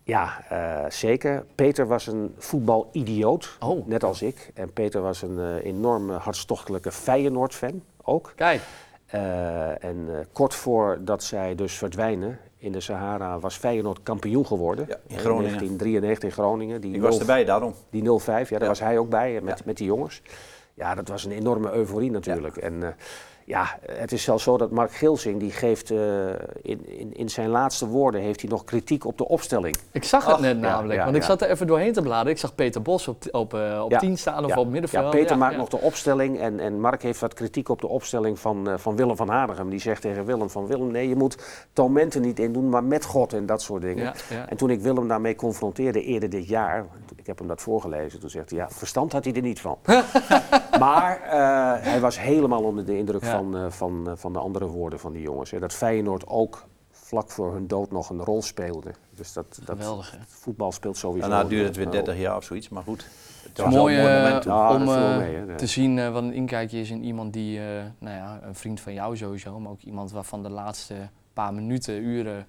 [0.09, 1.45] Ja, eh, zeker.
[1.55, 3.87] Peter was een voetbalidioot, Oh.
[3.87, 4.51] net als ik.
[4.53, 8.33] En Peter was een eh, enorme hartstochtelijke Feyenoord-fan ook.
[8.35, 8.61] Kijk,
[9.09, 14.85] Eh, en eh, kort voordat zij dus verdwijnen in de Sahara was Feyenoord kampioen geworden.
[14.87, 15.43] Ja, in Groningen.
[15.49, 16.81] 1993 in Groningen.
[16.81, 17.73] Die ik was 0 erbij daarom.
[17.89, 18.67] Die 0-5, ja, daar Ja.
[18.67, 19.63] was hij ook bij met, Ja.
[19.65, 20.21] met die jongens.
[20.73, 22.57] Ja, dat was een enorme euforie natuurlijk.
[22.57, 22.89] En eh,
[23.49, 25.97] ja, het is zelfs zo dat Mark Gilsing, die geeft eh,
[26.61, 29.77] in, in, in zijn laatste woorden, heeft hij nog kritiek op de opstelling.
[29.91, 32.31] ik zag het Ach, net namelijk, ja, want ik zat er even doorheen te bladeren.
[32.31, 35.03] Ik zag Peter Bos op, op, eh, op 10 staan of op middenveld.
[35.03, 38.39] Ja, Peter maakt nog de opstelling en, en Mark heeft wat kritiek op de opstelling
[38.39, 39.69] van, eh, van Willem van Hanegem.
[39.69, 41.37] Die zegt tegen Willem van Willem, nee, je moet
[41.73, 44.13] Talmenten niet indoen, maar met God en dat soort dingen.
[44.47, 46.85] En toen ik Willem daarmee confronteerde eerder dit jaar,
[47.15, 49.77] ik heb hem dat voorgelezen, toen zegt hij, ja, verstand had hij er niet van.
[50.79, 51.19] maar
[51.81, 53.38] hij was helemaal onder de indruk Ja.
[53.43, 55.51] Van, eh, van, eh, van de andere woorden van die jongens.
[55.51, 55.59] Hè.
[55.59, 58.91] Dat Feyenoord ook vlak voor hun dood nog een rol speelde.
[59.15, 60.17] Dus dat, dat Geweldig, hè?
[60.27, 61.27] voetbal speelt sowieso.
[61.27, 62.23] Daarna een- duurde het weer een 30 rol.
[62.23, 63.05] jaar of zoiets, maar goed.
[63.47, 65.55] Het was mooi een mooi eh, moment om mee, hè.
[65.55, 67.65] te zien wat een inkijkje is in iemand die, eh,
[67.99, 70.95] nou ja, een vriend van jou sowieso, maar ook iemand waarvan de laatste
[71.33, 72.45] paar minuten, uren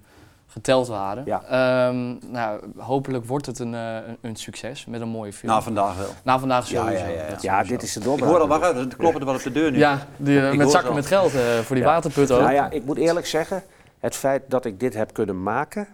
[0.51, 1.23] geteld waren.
[1.25, 1.41] Ja.
[1.43, 5.51] Ehm, nou, hopelijk wordt het een, eh, een, een succes met een mooie film.
[5.51, 6.07] Na vandaag wel.
[6.23, 7.03] Na vandaag Ja, sowieso.
[7.05, 7.27] ja, ja, ja.
[7.29, 7.69] Ja, sowieso.
[7.69, 8.29] dit is de Ik doorbraak.
[8.29, 9.77] hoor al, wacht even, er kloppen er wel op de deur nu.
[9.77, 11.91] Ja, die, eh, Ik met zakken met geld eh, voor die Ja.
[11.91, 12.39] waterput ook.
[12.41, 13.63] Nou ja, ik moet eerlijk zeggen,
[13.99, 15.87] het feit dat ik dit heb kunnen maken,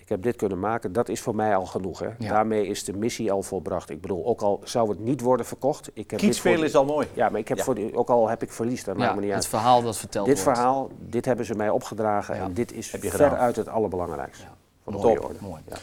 [0.00, 1.98] ik heb dit kunnen maken, dat is voor mij al genoeg.
[1.98, 2.08] Hè.
[2.18, 2.28] Ja.
[2.28, 3.90] Daarmee is de missie al volbracht.
[3.90, 6.84] Ik bedoel, ook al zou het niet worden verkocht, ik heb dit spelen is al
[6.84, 7.06] mooi.
[7.14, 7.64] Ja, maar ik heb Ja.
[7.64, 9.96] voor die, ook al heb ik verlies, dat Ja, maakt me niet het verhaal dat
[9.96, 10.58] verteld Dit wordt.
[10.58, 12.42] verhaal, dit hebben ze mij opgedragen Ja.
[12.42, 14.44] en dit is veruit het allerbelangrijkste.
[14.44, 14.50] Ja.
[14.84, 15.44] Van de Mooi, goede orde.
[15.46, 15.62] mooi.
[15.68, 15.76] Ja.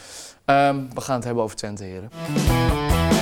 [0.68, 3.17] Ehm, we gaan het hebben over Twente, heren.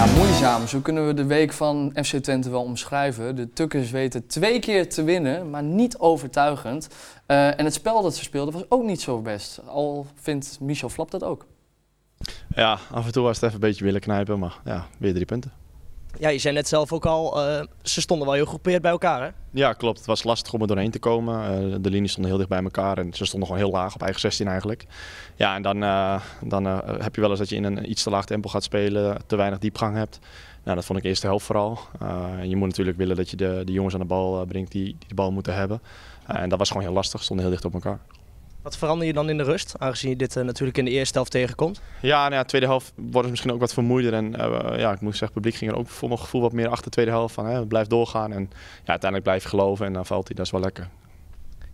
[0.00, 0.66] Ja, moeizaam.
[0.66, 3.36] Zo kunnen we de week van FC Twente wel omschrijven.
[3.36, 6.88] De Tukkers weten twee keer te winnen, maar niet overtuigend.
[7.26, 9.60] Eh, en het spel dat ze speelden was ook niet zo best.
[9.66, 11.46] Al vindt Michel Flap dat ook.
[12.54, 15.24] Ja, af en toe was het even een beetje willen knijpen, maar ja, weer drie
[15.24, 15.52] punten.
[16.18, 19.22] Ja, je zei net zelf ook al, uh, ze stonden wel heel gegroepeerd bij elkaar,
[19.22, 19.28] hè?
[19.50, 19.98] Ja, klopt.
[19.98, 21.68] Het was lastig om er doorheen te komen.
[21.70, 24.02] Uh, de linies stonden heel dicht bij elkaar en ze stonden gewoon heel laag op
[24.02, 24.86] eigen 16 eigenlijk.
[25.36, 26.64] Ja, en dan, uh, dan
[27.02, 29.36] heb je wel eens dat je in een iets te laag tempo gaat spelen, te
[29.36, 30.18] weinig diepgang hebt.
[30.64, 31.78] Nou, dat vond ik de eerste helft vooral.
[32.42, 35.08] je moet natuurlijk willen dat je de, de jongens aan de bal brengt die, die
[35.08, 35.82] de bal moeten hebben.
[36.26, 38.00] en dat was gewoon heel lastig, stonden heel dicht op elkaar.
[38.62, 41.14] Wat verander je dan in de rust, aangezien je dit uh, natuurlijk in de eerste
[41.14, 41.80] helft tegenkomt?
[42.00, 44.12] Ja, nou ja, tweede helft wordt het misschien ook wat vermoeider.
[44.12, 46.52] En uh, ja, ik moet zeggen, het publiek ging er ook voor mijn gevoel wat
[46.52, 47.46] meer achter de tweede helft van.
[47.46, 50.36] Hè, blijf doorgaan en ja, uiteindelijk blijf geloven en dan valt hij.
[50.36, 50.88] Dat is wel lekker.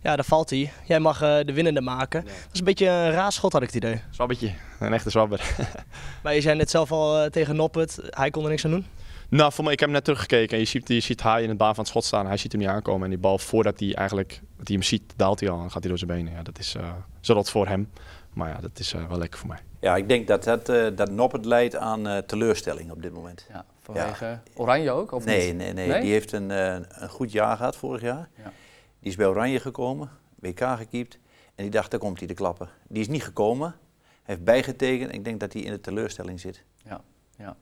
[0.01, 0.71] Ja, daar valt hij.
[0.85, 2.23] Jij mag uh, de winnende maken.
[2.25, 2.31] Ja.
[2.31, 4.01] Dat is een beetje een raar schot, had ik het idee.
[4.09, 5.55] Zwabbetje, een echte zwabber.
[6.23, 8.85] maar je zei net zelf al tegen Noppet, hij kon er niks aan doen?
[9.29, 11.49] Nou, voor mij, ik heb hem net teruggekeken en je ziet, je ziet hij in
[11.49, 12.27] het baan van het schot staan.
[12.27, 15.13] Hij ziet hem niet aankomen en die bal voordat hij eigenlijk dat hij hem ziet,
[15.15, 16.33] daalt hij al en gaat hij door zijn benen.
[16.33, 17.89] Ja, dat is uh, zodat voor hem.
[18.33, 19.59] Maar ja, dat is uh, wel lekker voor mij.
[19.79, 23.45] Ja, ik denk dat, dat, uh, dat Noppert leidt aan uh, teleurstelling op dit moment.
[23.49, 24.43] Ja, vanwege ja.
[24.55, 25.11] Oranje ook?
[25.11, 25.55] Of nee, niet?
[25.57, 26.01] nee, nee, nee.
[26.01, 28.29] Die heeft een, een goed jaar gehad vorig jaar.
[28.35, 28.51] Ja.
[28.99, 30.09] Die is bij Oranje gekomen,
[30.39, 31.17] WK gekiept.
[31.55, 32.69] En die dacht, daar komt hij te klappen.
[32.87, 33.75] Die is niet gekomen.
[33.97, 35.13] Hij heeft bijgetekend.
[35.13, 36.63] Ik denk dat hij in de teleurstelling zit.
[36.83, 37.01] Ja,
[37.37, 37.55] ja.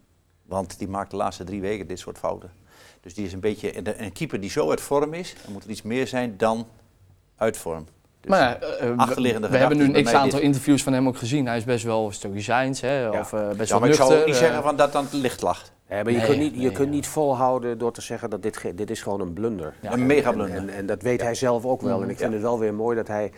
[0.45, 2.51] Want die maakt de laatste drie weken dit soort fouten.
[3.01, 5.69] Dus die is een beetje een keeper die zo uit vorm is, dan moet er
[5.69, 6.67] iets meer zijn dan
[7.35, 7.85] uit vorm.
[8.21, 11.17] Dus maar ja, uh, achterliggende we, we hebben nu een x-aantal interviews van hem ook
[11.17, 11.45] gezien.
[11.45, 13.19] Hij is best wel stoïcijns, hè, ja.
[13.19, 14.05] of uh, best ja, wel maar nuchter.
[14.05, 15.73] ik zou niet zeggen van dat dan licht lag.
[15.89, 18.61] Maar je nee, kunt niet, je nee, kunt niet volhouden door te zeggen dat dit,
[18.75, 19.73] dit is gewoon een blunder.
[19.81, 20.55] Ja, een mega blunder.
[20.55, 22.01] En, en, en, dat weet hij zelf ook wel.
[22.01, 23.31] En ik vind het wel weer mooi dat hij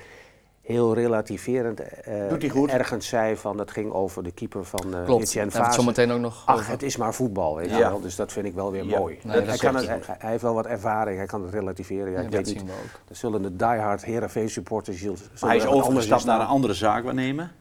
[0.67, 5.51] heel relativerend uh, ergens zei van dat ging over de keeper van uh, Klopt, Etienne
[5.51, 5.79] Fase.
[5.79, 6.71] zo meteen ook nog Ach, over.
[6.71, 8.01] het is maar voetbal, weet je wel.
[8.01, 8.99] Dus dat vind ik wel weer ja.
[8.99, 9.19] mooi.
[9.23, 12.11] Nee, hij, kan het, hij, hij, heeft wel wat ervaring, hij kan het relativeren.
[12.11, 12.63] Ja, ik weet niet,
[13.07, 15.05] dat zullen de diehard Heerenveen supporters...
[15.39, 17.51] Hij is overgestapt naar een andere zaak waarnemen.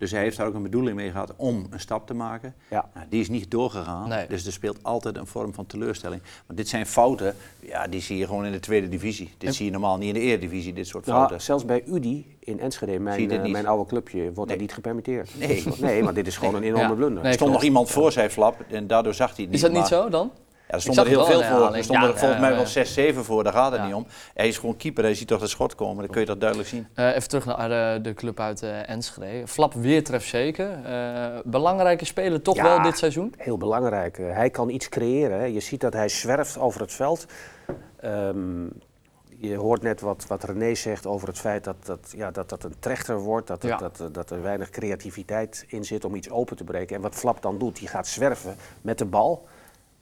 [0.00, 2.54] Dus hij heeft daar ook een bedoeling mee gehad om een stap te maken.
[2.70, 2.90] Ja.
[2.94, 4.08] Nou, die is niet doorgegaan.
[4.08, 4.26] Nee.
[4.26, 6.22] Dus er speelt altijd een vorm van teleurstelling.
[6.46, 9.34] Maar dit zijn fouten, ja, die zie je gewoon in de tweede divisie.
[9.38, 9.54] Dit en...
[9.54, 11.40] zie je normaal niet in de eredivisie, dit soort nou, fouten.
[11.40, 14.60] Zelfs bij UDI in Enschede, mijn, uh, mijn oude clubje, wordt nee.
[14.60, 15.38] niet gepermitteerd.
[15.38, 15.64] Nee.
[15.80, 16.62] nee, maar dit is gewoon nee.
[16.62, 16.98] een enorme ja.
[16.98, 17.24] blunder.
[17.24, 19.54] er stond nog iemand voor zijn flap en daardoor zag hij het niet.
[19.54, 20.00] Is dat niet maar...
[20.02, 20.30] zo dan?
[20.70, 21.74] Ja, er stonden er heel veel voor.
[21.74, 24.06] Er stonden er volgens mij wel 6, 7 voor, daar gaat het niet om.
[24.34, 26.68] Hij is gewoon keeper, hij ziet toch het schot komen, dan kun je dat duidelijk
[26.68, 26.86] zien.
[26.94, 29.46] Uh, even terug naar de, de club uit uh, Enschede.
[29.46, 30.78] Flap weer trefzeker.
[30.86, 33.34] Uh, belangrijke speler toch wel dit seizoen?
[33.36, 34.16] heel belangrijk.
[34.16, 35.38] hij kan iets creëren.
[35.38, 35.44] Hè.
[35.44, 37.26] Je ziet dat hij zwerft over het veld.
[38.04, 38.72] Um,
[39.40, 42.64] je hoort net wat, wat René zegt over het feit dat dat, ja, dat, dat
[42.64, 43.76] een trechter wordt, dat, ja.
[43.76, 46.96] dat, dat, dat er weinig creativiteit in zit om iets open te breken.
[46.96, 49.46] En wat Flap dan doet, die gaat zwerven met de bal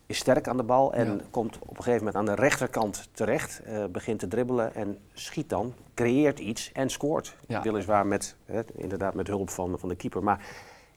[0.09, 1.21] is sterk aan de bal en ja.
[1.31, 5.49] komt op een gegeven moment aan de rechterkant terecht, uh, begint te dribbelen en schiet
[5.49, 7.37] dan, creëert iets en scoort.
[7.47, 7.63] Ja.
[7.63, 10.47] Weliswaar met, hè, inderdaad met hulp van, van de keeper, maar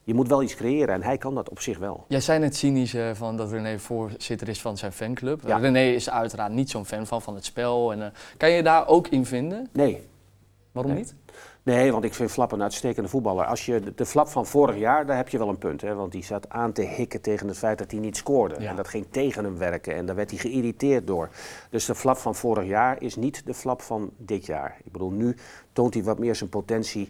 [0.04, 2.06] je moet wel iets creëren en hij kan dat op zich wel.
[2.08, 5.41] Jij zei net cynisch uh, van dat René voorzitter is van zijn fanclub.
[5.47, 5.58] Ja.
[5.58, 7.91] René is uiteraard niet zo'n fan van, van het spel.
[7.91, 8.06] En, uh,
[8.38, 9.69] kan je daar ook in vinden?
[9.71, 10.10] Nee.
[10.71, 11.02] Waarom nee.
[11.02, 11.15] niet?
[11.63, 13.45] Nee, want ik vind Flap een uitstekende voetballer.
[13.45, 15.82] Als je de, de Flap van vorig jaar, daar heb je wel een punt.
[15.82, 15.95] Hè?
[15.95, 18.56] Want die zat aan te hikken tegen het feit dat hij niet scoorde.
[18.60, 18.69] Ja.
[18.69, 21.30] En dat ging tegen hem werken en daar werd hij geïrriteerd door.
[21.69, 24.78] Dus de Flap van vorig jaar is niet de Flap van dit jaar.
[24.84, 25.36] Ik bedoel, nu
[25.74, 27.10] toont hij wat meer zijn potentie,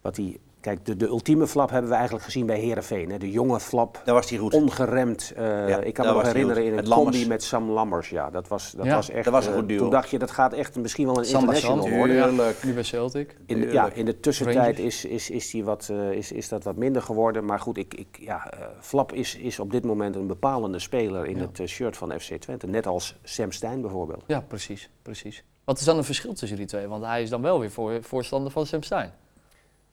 [0.00, 3.18] wat hij Kijk, de, de ultieme flap hebben we eigenlijk gezien bij Herenveen.
[3.18, 4.54] De jonge flap, daar was hij goed.
[4.54, 5.32] ongeremd.
[5.38, 8.08] Uh, ja, ik kan me nog herinneren in een combi met Sam Lammers.
[8.08, 9.24] Ja, dat was, dat ja, was echt.
[9.24, 9.78] Dat was een goed duo.
[9.78, 12.22] Toen dacht je, dat gaat echt misschien wel een Sam international worden.
[12.22, 12.64] Heerlijk.
[12.64, 13.36] Nu bij Celtic.
[13.46, 16.64] In de, ja, in de tussentijd is, is, is, die wat, uh, is, is dat
[16.64, 17.44] wat minder geworden.
[17.44, 21.26] Maar goed, ik, ik, ja, uh, Flap is, is op dit moment een bepalende speler
[21.26, 21.48] in ja.
[21.52, 22.66] het shirt van FC Twente.
[22.66, 24.24] Net als Sam Stein bijvoorbeeld.
[24.26, 25.44] Ja, precies, precies.
[25.64, 26.86] Wat is dan een verschil tussen die twee?
[26.86, 29.12] Want hij is dan wel weer voor, voorstander van Sam Stein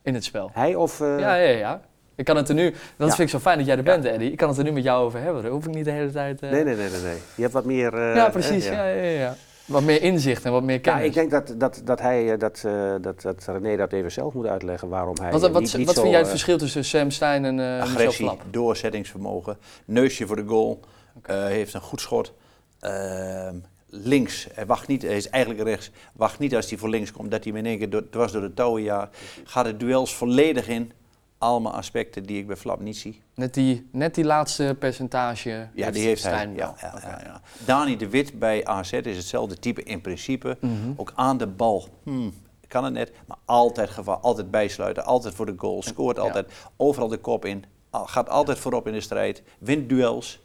[0.02, 0.50] in het spel.
[0.54, 1.00] Hij of...
[1.00, 1.20] Uh...
[1.20, 1.82] Ja, ja, ja.
[2.16, 3.16] Ik kan het er nu, dat ja.
[3.16, 4.06] vind ik zo fijn dat jij er bent.
[4.06, 4.32] Eddie.
[4.32, 5.42] Ik kan het er nu met jou over hebben.
[5.44, 6.44] Daar hoef ik niet de hele tijd...
[6.44, 6.52] Uh...
[6.52, 7.18] Nee, nee, nee, nee, nee.
[7.36, 7.94] Je hebt wat meer...
[7.94, 8.66] Uh, ja, precies.
[8.66, 8.86] Ja.
[8.86, 9.36] Ja, ja, ja.
[9.70, 11.02] Wat meer inzicht en wat meer kennis.
[11.02, 14.34] Ja, ik denk dat, dat, dat, hij, dat, uh, dat, dat René dat even zelf
[14.34, 15.32] moet uitleggen waarom hij.
[15.32, 17.82] Wat, wat, niet, niet wat zo, vind jij het verschil tussen Sam Stein en uh,
[17.82, 20.80] Agressie, doorzettingsvermogen, neusje voor de goal,
[21.18, 21.52] okay.
[21.52, 22.34] heeft een goed schot.
[22.80, 23.56] Ehm,
[23.90, 27.32] links, hij wacht niet, hij is eigenlijk rechts, wacht niet als hij voor links komt,
[27.32, 29.18] dat hij in één keer door, dwars door de touwen jaagt.
[29.44, 30.92] Gaat de duels volledig in.
[31.38, 33.22] Allemaal aspecten die ik bij Flap niet zie.
[33.36, 35.68] Net die, net die laatste percentage.
[35.74, 36.50] Ja, die heeft hij.
[36.56, 37.24] Ja, ja, okay.
[37.24, 37.42] ja.
[37.66, 40.58] Dani de Wit bij AZ is hetzelfde type in principe.
[40.60, 40.94] Mm -hmm.
[40.98, 41.88] Ook aan de bal.
[42.04, 42.34] Hmm,
[42.70, 47.08] kan het net, maar altijd gevaar, altijd bijsluiten, altijd voor de goal, scoort altijd, overal
[47.08, 50.40] de kop in, gaat altijd voorop in de strijd, wint duels.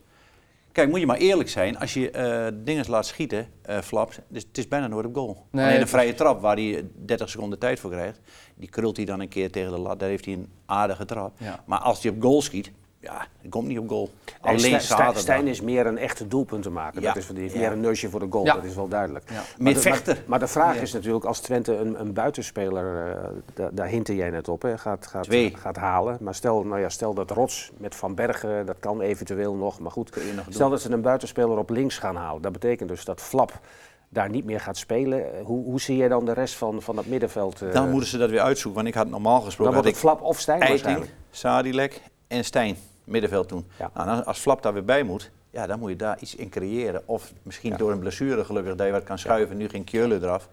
[0.74, 4.42] Kijk, moet je maar eerlijk zijn, als je uh, dingen laat schieten, uh, flaps, dus
[4.48, 5.46] het is bijna nooit op goal.
[5.50, 8.20] Nee, Alleen een vrije trap waar hij 30 seconden tijd voor krijgt,
[8.54, 11.32] die krult hij dan een keer tegen de lat, daar heeft hij een aardige trap.
[11.38, 11.62] Ja.
[11.66, 12.70] Maar als hij op goal schiet,
[13.04, 14.10] Ja, het komt niet op goal.
[14.40, 15.22] Alleen Stijn- Stijn, zaterdag.
[15.22, 17.00] Stijn is meer een echte doelpuntenmaker.
[17.00, 17.06] Ja.
[17.06, 17.60] Dat is, van die heeft Ja.
[17.60, 18.54] meer een neusje voor de goal, Ja.
[18.54, 19.30] dat is wel duidelijk.
[19.30, 19.42] Ja.
[19.58, 20.14] Maar de- vechter.
[20.14, 24.14] Maar, maar de vraag is natuurlijk, als Twente een, een buitenspeler, eh, da- daar hintte
[24.16, 25.54] jij net op, hè, gaat, gaat, Twee.
[25.56, 26.18] gaat halen.
[26.20, 29.80] Maar stel, nou ja, stel dat Rots met Van Bergen, dat kan eventueel nog.
[29.80, 32.42] Maar goed, Kun je nog stel dat ze een buitenspeler op links gaan halen.
[32.42, 33.60] Dat betekent dus dat Flap
[34.08, 35.34] daar niet meer gaat spelen.
[35.38, 37.62] Eh, Hoe, hoe zie jij dan de rest van, van dat middenveld?
[37.62, 39.74] eh, Dan moeten ze dat weer uitzoeken, want ik had normaal dan gesproken...
[39.74, 41.04] wordt had het ik Flap of Stijn Eiting.
[41.30, 43.66] Sadilek en Stijn, middenveld toen.
[43.78, 43.90] Ja.
[44.04, 47.02] Nou, als Flap daar weer bij moet, ja, dan moet je daar iets in creëren.
[47.06, 47.76] Of misschien Ja.
[47.76, 49.56] door een blessure gelukkig dat je wat kan schuiven.
[49.56, 50.48] Nu ging Keulen eraf.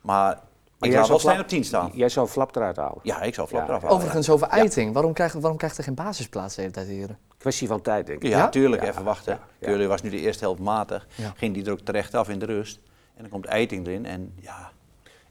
[0.00, 0.32] Maar
[0.80, 1.90] ik jij zou wel op 10 staan.
[1.94, 2.98] Jij zou Flap eruit halen.
[3.02, 3.68] Ja, ik zou Flap Ja.
[3.68, 3.96] eraf halen.
[3.96, 4.92] Overigens over Eiting.
[4.92, 7.16] Waarom, krijgt, waarom krijgt er geen basisplaats de hele tijd hier?
[7.38, 8.28] Kwestie van tijd, denk ik.
[8.30, 8.48] Ja, Ja?
[8.48, 9.38] tuurlijk, Ja, even wachten.
[9.60, 11.06] Keulen was nu de eerste helft matig.
[11.14, 11.32] Ja.
[11.36, 12.78] Ging die er ook terecht af in de rust.
[13.14, 14.06] En dan komt Eiting erin.
[14.06, 14.70] En ja,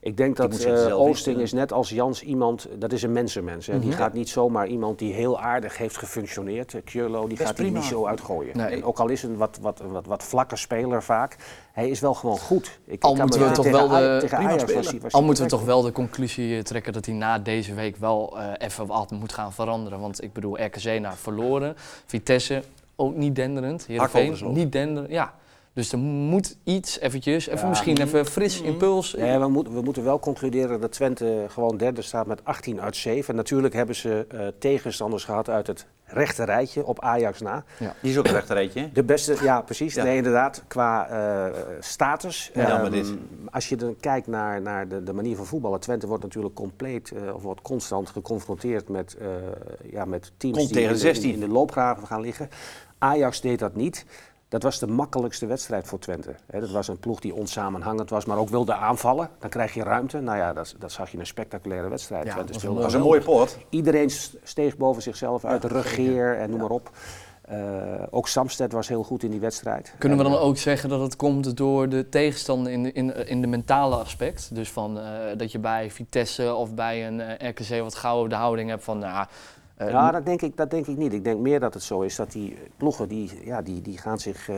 [0.06, 3.68] Ik denk dat eh, Oosting is net als Jans iemand, dat is een mensenmens.
[3.68, 3.80] Hè.
[3.80, 3.98] Die Mhm.
[3.98, 6.74] gaat niet zomaar iemand die heel aardig heeft gefunctioneerd.
[6.74, 7.80] eh, Kjurlo, die Best gaat hij prima.
[7.80, 8.58] niet zo uitgooien.
[8.58, 8.66] Nee.
[8.68, 11.36] En ook al is een wat, wat, wat, wat vlakke speler vaak,
[11.72, 12.80] hij is wel gewoon goed.
[12.86, 14.82] Ik, Al ik moeten we toch tegen wel de- Aj- tegen prima Ajax speler.
[14.84, 17.40] was hij- was Al moeten we toch wel de conclusie eh, trekken dat hij na
[17.40, 20.00] deze week wel eh, even wat moet gaan veranderen.
[20.00, 21.74] Want ik bedoel, RKC naar verloren.
[22.06, 22.64] Vitesse
[22.96, 23.86] ook niet denderend.
[23.86, 25.12] Heerenveen niet denderend.
[25.12, 25.34] Ja.
[25.76, 27.68] Dus er moet iets eventjes, even Ja.
[27.68, 29.14] misschien even fris impuls.
[29.14, 32.96] Nee, we, moeten we moeten wel concluderen dat Twente gewoon derde staat met 18 uit
[32.96, 33.36] 7.
[33.36, 37.64] Natuurlijk hebben ze eh, tegenstanders gehad uit het rechte rijtje op Ajax na.
[38.02, 38.80] die is ook een rechterrijtje.
[38.80, 38.90] hè?
[38.94, 39.94] De beste, ja precies.
[39.94, 40.04] Ja.
[40.04, 42.52] Nee, inderdaad, qua eh, status.
[42.54, 43.14] Ja, Ehm, maar dit-
[43.52, 45.80] Als je dan kijkt naar, naar de, de manier van voetballen.
[45.80, 49.28] Twente wordt natuurlijk compleet, eh, of wordt constant geconfronteerd met, eh,
[49.92, 51.34] ja, met teams Komt die tegen in, de, 16.
[51.34, 52.50] in de loopgraven gaan liggen.
[52.98, 54.06] Ajax deed dat niet.
[54.48, 56.36] Dat was de makkelijkste wedstrijd voor Twente.
[56.46, 59.30] Hè, dat was een ploeg die onsamenhangend was, maar ook wilde aanvallen.
[59.40, 60.20] Dan krijg je ruimte.
[60.20, 62.26] Nou ja, dat, dat zag je in een spectaculaire wedstrijd.
[62.26, 63.58] Ja, Twente dat was speelde een een mooie pot.
[63.70, 64.10] Iedereen
[64.44, 66.92] steeg boven zichzelf uit, Ja, regeer en noem maar op.
[67.42, 69.94] Eh, ook Samsted was heel goed in die wedstrijd.
[69.98, 73.28] Kunnen we dan eh, ook zeggen dat het komt door de tegenstander in de, in,
[73.28, 74.56] in de mentale aspect?
[74.56, 75.06] Dus van, eh,
[75.38, 79.00] dat je bij Vitesse of bij een eh, RKC wat gauw de houding hebt van...
[79.00, 79.28] Nou,
[79.78, 81.14] eh, Ja, dat denk, ik, dat denk ik niet.
[81.14, 84.20] Ik denk meer dat het zo is dat die ploegen die, ja, die, die gaan
[84.20, 84.56] zich eh,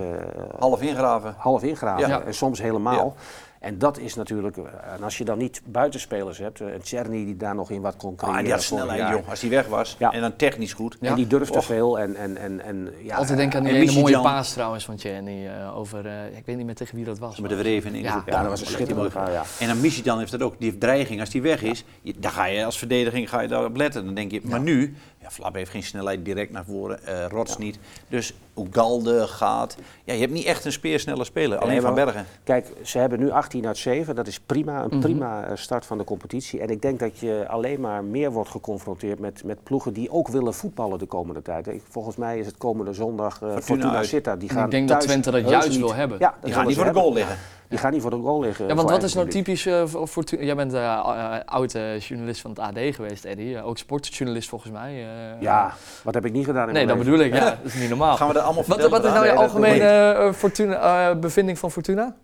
[0.60, 1.36] Half ingraven.
[1.38, 2.21] half ingraven Ja.
[2.21, 3.15] en soms helemaal.
[3.60, 7.26] En dat is natuurlijk, eh, en als je dan niet buitenspelers hebt, eh, een Czerny
[7.26, 8.36] die daar nog in wat kon creëren.
[8.38, 9.12] Ah, die had snelheid, jaar.
[9.12, 9.30] joh.
[9.30, 9.96] Als die weg was.
[10.00, 10.12] Ja.
[10.12, 10.98] En dan technisch goed.
[11.02, 11.10] Ja.
[11.10, 11.65] En die durfde Och.
[11.65, 14.86] veel en, en, en, en ja, altijd denken aan die en ene mooie paas trouwens
[14.86, 16.06] van Tjerny eh, over...
[16.06, 17.39] eh, ik weet niet meer tegen wie dat was.
[17.39, 18.02] Met de wreven in.
[18.02, 18.24] Ja.
[18.26, 19.43] ja, dat was een schitterende ja.
[19.60, 20.56] En dan mis je dan heeft dat ook.
[20.60, 23.76] Die dreiging, als die weg is, je- dan ga je als verdediging ga je daarop
[23.76, 24.06] letten.
[24.06, 24.96] Dan denk je, maar nu,
[25.28, 27.80] ja, Flap heeft geen snelheid direct naar voren, eh Rots niet.
[28.10, 29.78] Dus Oegalde gaat.
[30.04, 32.26] Ja, je hebt niet echt een speersnelle speler, alleen Nee, Van Bergen.
[32.44, 34.16] Kijk, ze hebben nu 18 uit 7.
[34.16, 35.00] Dat is prima, een Mhm.
[35.00, 36.60] prima eh, start van de competitie.
[36.60, 40.28] En ik denk dat je alleen maar meer wordt geconfronteerd met, met ploegen die ook
[40.28, 41.68] willen voetballen de komende tijd.
[41.68, 44.06] Ik- Volgens mij is het komende zondag eh Fortuna, uit.
[44.08, 44.40] Sittard.
[44.40, 46.18] Die En gaan ik denk dat Twente dat juist niet- wil hebben.
[46.20, 47.38] Ja, Die gaan niet voor de goal liggen.
[47.69, 48.67] Die gaan niet voor de goal liggen.
[48.67, 50.43] Ja, want wat is nou typisch eh, voor Fortuna?
[50.43, 53.63] Jij bent eh, eh, oud eh, journalist van het AD geweest, Eddie.
[53.63, 54.91] Ook sportjournalist volgens mij.
[54.93, 55.41] eh.
[55.41, 57.12] Ja, wat heb ik niet gedaan in Nee, dat leven?
[57.12, 57.34] bedoel ik.
[57.34, 58.15] Ja, dat is niet normaal.
[58.17, 62.15] Gaan we dat allemaal Wat, wat is nou je algemene Fortuna, eh, bevinding van Fortuna?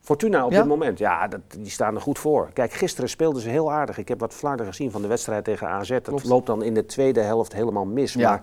[0.00, 0.58] Fortuna op Ja?
[0.58, 2.50] dit moment, ja, dat, die staan er goed voor.
[2.52, 3.98] Kijk, gisteren speelden ze heel aardig.
[3.98, 5.88] Ik heb wat flarden gezien van de wedstrijd tegen AZ.
[5.88, 6.24] Dat Klopt.
[6.24, 8.12] loopt dan in de tweede helft helemaal mis.
[8.12, 8.28] Ja.
[8.28, 8.40] Maar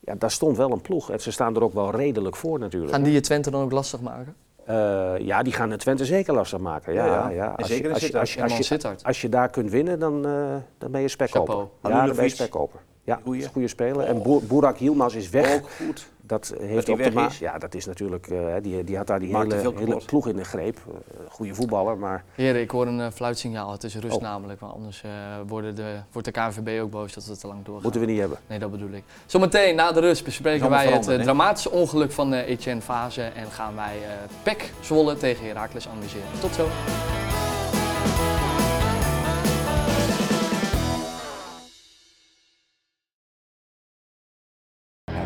[0.00, 1.10] ja, daar stond wel een ploeg.
[1.10, 2.92] En ze staan er ook wel redelijk voor natuurlijk.
[2.92, 4.34] Gaan die je Twente dan ook lastig maken?
[4.66, 6.92] Eh, ja, die gaan de Twente zeker lastig maken.
[6.92, 9.50] Ja, Ja, ja, Als, zeker je, als, je, als, je, als, je, als je daar
[9.50, 10.32] kunt winnen, dan, eh,
[10.78, 11.54] dan ben je spekkoper.
[11.82, 12.80] Ja, dan ben je spekkoper.
[13.04, 13.20] Ja,
[13.52, 14.04] goede speler.
[14.04, 15.54] En Burak Yilmaz is weg.
[15.54, 16.06] Ook goed.
[16.32, 17.38] Dat heeft ook te is.
[17.38, 18.26] Ja, dat is natuurlijk.
[18.26, 20.76] eh, die, die had daar die Maakt hele, hele ploeg in de greep.
[20.88, 20.94] Eh,
[21.30, 23.72] goede voetballer, maar Heren, ik hoor een eh, fluitsignaal.
[23.72, 24.22] Het is rust Oh.
[24.22, 25.10] namelijk, want anders eh,
[25.46, 27.82] worden de, wordt de KNVB ook boos dat we te lang doorgaan.
[27.82, 28.38] moeten we niet hebben.
[28.46, 29.02] Nee, dat bedoel ik.
[29.26, 33.74] Zometeen na de rust bespreken wij het dramatische ongeluk van eh, Etienne Fase en gaan
[33.74, 34.08] wij eh
[34.42, 36.26] PEC Zwolle tegen Heracles analyseren.
[36.40, 36.66] Tot zo.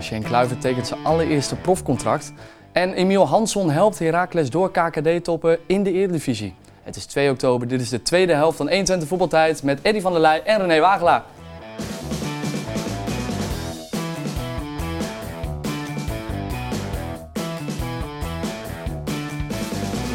[0.06, 2.32] Shane Kluivert tekent zijn allereerste profcontract.
[2.72, 6.54] En Emiel Hansson helpt Heracles door KKD-toppen in de Eredivisie.
[6.82, 10.12] Het is 2 oktober, dit is de tweede helft van 21 voetbaltijd met Eddy van
[10.12, 11.24] der Leij en René Wagelaar.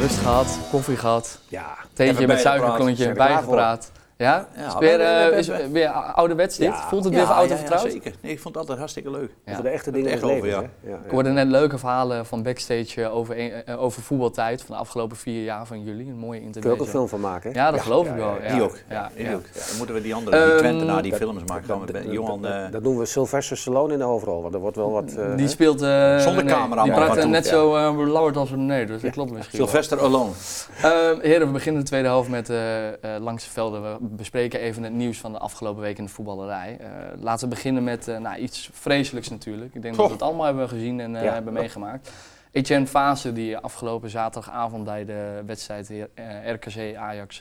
[0.00, 3.92] Rust gehad, koffie gehad, Ja, theetje met suikerklontje, er bijgepraat.
[4.22, 4.48] Ja?
[4.56, 6.66] Ja, is weer, we- we- eh, we- is we- weer ouderwets dit?
[6.66, 6.88] Ja.
[6.88, 7.92] Voelt het weer Ja, oud ja, en ja, vertrouwd?
[7.92, 8.12] zeker.
[8.20, 9.30] Nee, ik vond het altijd hartstikke leuk.
[9.44, 9.52] Ja.
[9.52, 10.56] Over de echte dingen echt over, ja.
[10.56, 10.60] hè?
[10.60, 10.94] Ja, ja.
[11.04, 14.80] Ik hoorde net leuke verhalen van backstage eh, over, een- eh, over voetbaltijd van de
[14.80, 16.06] afgelopen vier jaar van jullie.
[16.08, 16.80] Een mooie Kun je ook interview.
[16.80, 17.58] een film van maken, hè?
[17.58, 18.34] Ja, dat geloof ik ja, wel.
[18.34, 18.76] ja, Ja, Die ook.
[18.88, 19.34] Ja, Die ja.
[19.34, 19.42] ook.
[19.54, 21.64] Ja, dan moeten we die andere, die Ehm, Twentenaar, die dat- films maken.
[21.64, 22.46] Gaan we met Johan...
[22.46, 25.12] eh, Dat doen we Sylvester Stallone in de hoofdrol, want er wordt wel wat...
[25.14, 25.78] eh, Die speelt...
[25.78, 27.72] Zonder nee, camera, Die maar praat net zo
[28.06, 29.58] lauwerd als René, dus dat klopt misschien.
[29.58, 30.30] Sylvester Alone.
[30.82, 32.48] Ehm, heren, we beginnen de tweede helft met
[33.20, 33.98] Langs de Velden.
[34.12, 36.76] We bespreken even het nieuws van de afgelopen week in de voetballerij.
[36.80, 36.88] Eh,
[37.20, 39.74] laten we beginnen met eh, nou, iets vreselijks natuurlijk.
[39.74, 41.32] Ik denk dat we het allemaal hebben gezien en eh, Ja.
[41.32, 42.12] hebben meegemaakt.
[42.50, 45.90] Etienne Fase, die afgelopen zaterdagavond bij de wedstrijd
[46.46, 47.40] RKC Ajax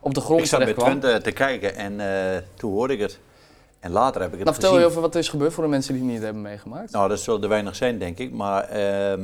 [0.00, 0.72] op de grond Ik zat bij.
[0.74, 2.00] Twente te kijken en
[2.54, 3.18] toen hoorde ik het.
[3.80, 4.84] En later heb ik het Nou, vertel gezien.
[4.84, 6.92] je over wat er is gebeurd voor de mensen die het niet hebben meegemaakt.
[6.92, 8.32] Nou, dat zullen er weinig zijn, denk ik.
[8.32, 9.20] Maar ehm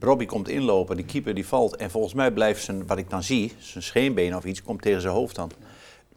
[0.00, 1.76] Robbie komt inlopen, die keeper die valt.
[1.76, 5.00] En volgens mij blijft zijn, wat ik dan zie, zijn scheenbeen of iets, komt tegen
[5.00, 5.50] zijn hoofd dan.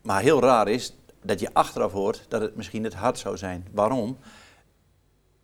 [0.06, 3.68] Maar heel raar is dat je achteraf hoort dat het misschien het hart zou zijn.
[3.72, 4.18] Waarom?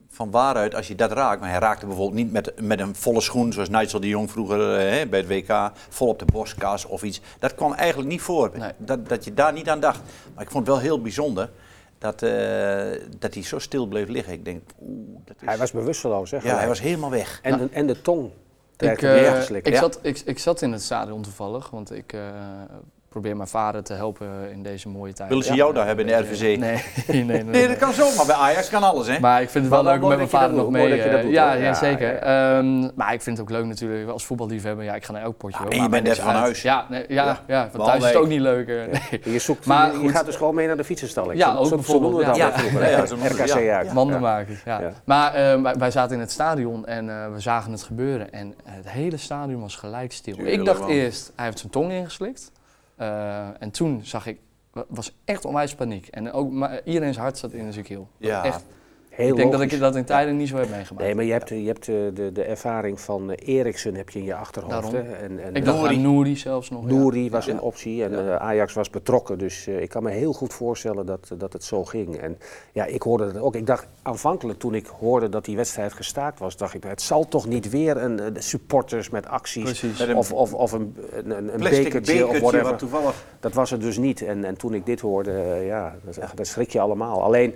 [0.08, 3.22] Van waaruit, als je dat raakt, maar hij raakte bijvoorbeeld niet met, met een volle
[3.22, 6.86] schoen, zoals Nigel de Jong vroeger eh, hè, bij het WK, vol op de borstkas
[6.86, 7.22] of iets.
[7.40, 8.72] Dat kwam eigenlijk niet voor, Nee.
[8.78, 10.02] dat, dat je daar niet aan dacht.
[10.34, 11.50] Maar ik vond het wel heel bijzonder
[11.98, 12.30] dat, eh,
[13.20, 14.34] dat hij zo stil bleef liggen.
[14.34, 15.48] Ik denk, oeh, dat is...
[15.48, 16.38] Hij was bewusteloos, hè?
[16.38, 17.40] Ja, hij was helemaal weg.
[17.42, 18.30] En, de, en de tong.
[18.78, 19.80] Ik, eh, ik, Ja.
[19.80, 22.22] zat, ik, ik zat in het stadion toevallig, want ik eh,
[23.12, 25.30] probeer mijn vader te helpen in deze mooie tijd.
[25.30, 25.56] Willen ze Ja.
[25.58, 26.42] jou daar hebben in de RVC?
[26.42, 27.24] Nee, nee, nee.
[27.24, 28.26] nee, Nee, dat kan zomaar.
[28.26, 29.20] Bij Ajax kan alles, hè?
[29.20, 31.02] Maar ik vind het wel leuk om met mijn vader nog mee.
[31.02, 32.14] eh, doet, ja, ja, Ja, zeker.
[32.14, 32.58] ja.
[32.58, 34.86] Ehm, maar ik vind het ook leuk natuurlijk als voetballiefhebber.
[34.86, 35.58] Ja, ik ga naar elk potje.
[35.58, 36.38] Ja, hoor, en je bent net van uit.
[36.38, 36.62] huis.
[36.62, 37.40] Ja, nee, ja, Ja.
[37.48, 37.70] ja.
[37.72, 38.68] van thuis is het ook niet leuk.
[38.68, 39.34] nee.
[39.34, 41.40] Je, zoekt, Maar je, gaat dus gewoon mee naar de fietsenstalling.
[41.40, 42.48] Ja, Zo- ook bijvoorbeeld, ja.
[42.50, 43.78] RKC ja.
[43.78, 43.94] uit.
[43.94, 44.82] Mandenmakers, ja.
[45.06, 48.32] Maar eh, wij, zaten in het stadion en eh, we zagen het gebeuren.
[48.34, 50.36] En het hele stadion was gelijk stil.
[50.40, 52.52] Ik dacht eerst, hij heeft zijn tong ingeslikt.
[53.02, 54.40] Eh, en toen zag ik,
[54.72, 56.08] wa- was echt onwijs paniek.
[56.08, 58.08] En ook iedereen's hart zat in zijn keel.
[58.18, 58.44] Ja.
[58.44, 58.66] Echt.
[59.22, 61.06] Heel ik denk dat ik dat in tijden niet zo heb meegemaakt.
[61.06, 64.20] Nee, maar je hebt, je hebt de, de, de ervaring van eh, Eriksen heb je
[64.20, 64.92] in je achterhoofd.
[64.92, 65.00] Hè?
[65.02, 66.82] En, en ik dacht aan Nouri zelfs nog.
[66.90, 66.96] ja.
[66.96, 67.52] Nouri was Ja.
[67.54, 68.18] een optie en Ja.
[68.18, 69.38] eh, Ajax was betrokken.
[69.38, 72.18] Dus eh, ik kan me heel goed voorstellen dat, dat het zo ging.
[72.18, 72.38] En
[72.72, 73.56] ja, ik hoorde het ook.
[73.56, 77.28] Ik dacht aanvankelijk toen ik hoorde dat die wedstrijd gestaakt was, dacht ik, het zal
[77.28, 80.14] toch niet weer een, eh, de supporters met acties Precies.
[80.14, 82.64] Of, of, of een, een, een, bekertje, bekertje, of whatever.
[82.70, 83.26] wat toevallig...
[83.40, 84.22] Dat was het dus niet.
[84.22, 87.24] En, en toen ik dit hoorde, eh, ja, dat, dat schrik je allemaal.
[87.24, 87.54] Alleen,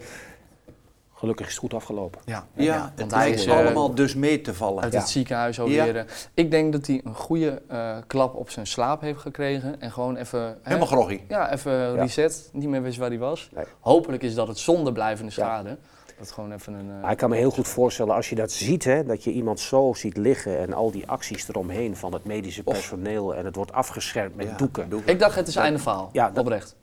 [1.26, 2.22] gelukkig is het goed afgelopen.
[2.26, 4.84] Ja, Ja, want het hij lijkt is eh, allemaal dus mee te vallen.
[4.84, 5.00] uit Ja.
[5.00, 5.62] het ziekenhuis Ja.
[5.64, 5.96] alweer.
[5.98, 9.82] eh, Ik denk dat hij een goede eh, klap op zijn slaap heeft gekregen.
[9.82, 10.40] En gewoon even...
[10.40, 11.22] hè, Helemaal groggy.
[11.28, 12.50] Ja, even reset.
[12.54, 13.50] Niet meer wist waar hij was.
[13.56, 13.66] Nee.
[13.80, 15.44] Hopelijk is dat het zonder blijvende Ja.
[15.44, 15.78] schade.
[16.20, 17.04] Dat gewoon even een...
[17.04, 19.60] eh, ik kan me heel goed voorstellen als je dat ziet, hè, dat je iemand
[19.60, 23.72] zo ziet liggen en al die acties eromheen van het medische personeel en het wordt
[23.74, 24.90] afgeschermd met Ja, doeken.
[24.90, 25.10] doeken.
[25.12, 26.10] Ik dacht het is einde verhaal.
[26.12, 26.76] Ja, dat- Oprecht.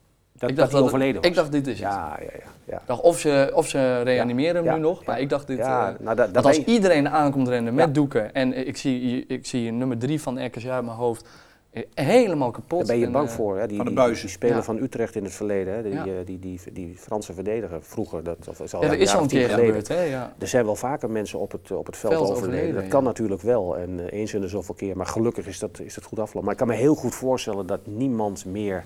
[0.42, 1.30] Dat, ik dat dacht hij dat overleden was.
[1.30, 1.88] Ik dacht dit is het.
[1.92, 2.28] ja, ja,
[2.64, 2.76] ja.
[2.76, 4.98] Ik dacht of ze, of ze reanimeren hem Ja, nu nog.
[4.98, 5.04] ja.
[5.06, 5.58] Maar ik dacht dit...
[5.58, 7.92] Ja, eh, nou, dat, dat als je- iedereen aankomt rennen met Ja.
[7.92, 8.34] doeken.
[8.34, 11.28] En ik zie, ik zie nummer drie van RKC uit mijn hoofd.
[11.70, 12.78] eh, Helemaal kapot.
[12.78, 13.58] daar ben je En, bang eh, voor.
[13.58, 13.66] Hè?
[13.66, 14.20] Die, van de buizen.
[14.26, 14.62] Die, speler Ja.
[14.62, 15.82] van Utrecht in het verleden, hè?
[15.82, 16.04] Die, Ja.
[16.24, 18.22] die, die, die, Franse verdediger vroeger.
[18.24, 19.88] Dat, of, is al Ja, een er is keer gebeurd.
[19.88, 20.02] Hè?
[20.02, 20.32] Ja.
[20.38, 22.48] Er zijn wel vaker mensen op het, op het veld, Veld overleden.
[22.48, 22.88] overleden, Dat ja.
[22.90, 23.76] kan natuurlijk wel.
[23.78, 24.96] En eens in de zoveel keer.
[24.96, 26.42] Maar gelukkig is dat, is dat goed afgelopen.
[26.44, 28.84] Maar ik kan me heel goed voorstellen dat niemand meer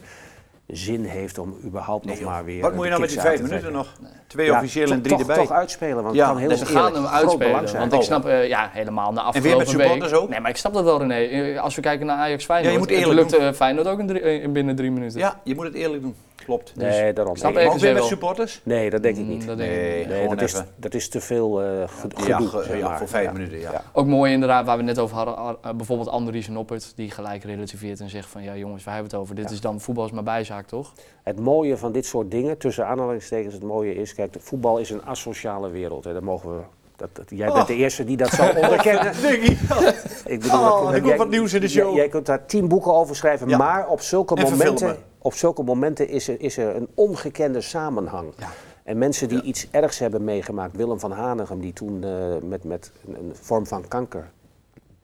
[0.67, 2.61] zin heeft om überhaupt nog maar weer.
[2.61, 3.89] Wat moet je nou met die vijf minuten nog?
[4.27, 5.37] Twee Ja, officiële en drie toch, erbij.
[5.37, 7.79] Toch uitspelen, want Ja, het kan heel dus Ze eerlijk gaan hem uitspelen.
[7.79, 9.81] Want ik snap, eh, ja, helemaal na weer met afgelopen week.
[9.87, 10.29] supporters ook?
[10.29, 11.15] Nee, maar ik snap dat wel, René.
[11.15, 12.67] Eh, Als we kijken naar Ajax Feyenoord.
[12.75, 15.19] Ja, je moet het eerlijk lukt eh, Feyenoord ook in, drie- in binnen drie minuten.
[15.19, 16.15] Ja, je moet het eerlijk doen.
[16.45, 16.73] Klopt.
[16.77, 17.37] Nee, daarom.
[17.37, 17.67] snap Nee, ik.
[17.67, 18.09] Maar ook weer met wel.
[18.09, 18.61] supporters?
[18.65, 19.41] Nee, dat denk ik niet.
[19.41, 20.09] Mm, dat denk ik Nee, niet.
[20.09, 22.79] Nee, gewoon dat is, dat is te veel eh ge- gedoe.
[22.79, 23.33] Ja, voor vijf Ja.
[23.33, 23.71] minuten, ja.
[23.73, 23.83] Ja.
[23.93, 28.01] Ook mooi inderdaad, waar we net over hadden, eh, bijvoorbeeld Andries Noppert, die gelijk relativeert
[28.01, 29.37] en zegt van ja jongens, waar hebben we het over?
[29.41, 29.55] Dit Ja.
[29.55, 30.93] is dan voetbal is maar bijzaak, toch?
[31.23, 35.03] Het mooie van dit soort dingen, tussen aanhalingstekens, het mooie is, kijk, voetbal is een
[35.05, 36.05] asociale wereld.
[36.05, 36.13] Hè.
[36.13, 36.63] Daar mogen we,
[36.97, 39.13] dat, dat- jij bent de eerste die dat zou onderkennen.
[39.23, 39.59] Denk ik.
[40.35, 41.97] Ik bedoel, Oh, dat- ik jij- wat nieuws in de jij- show.
[41.97, 43.57] Jij, kunt daar tien boeken over schrijven, Ja.
[43.57, 44.97] maar op zulke En momenten, verfilmen.
[45.27, 48.33] Op zulke momenten is, er, is er een ongekende samenhang.
[48.39, 48.49] Ja.
[48.85, 52.93] En mensen die iets ergs hebben meegemaakt, Willem van Hanegem, die toen eh, met, met
[53.07, 54.31] een, een vorm van kanker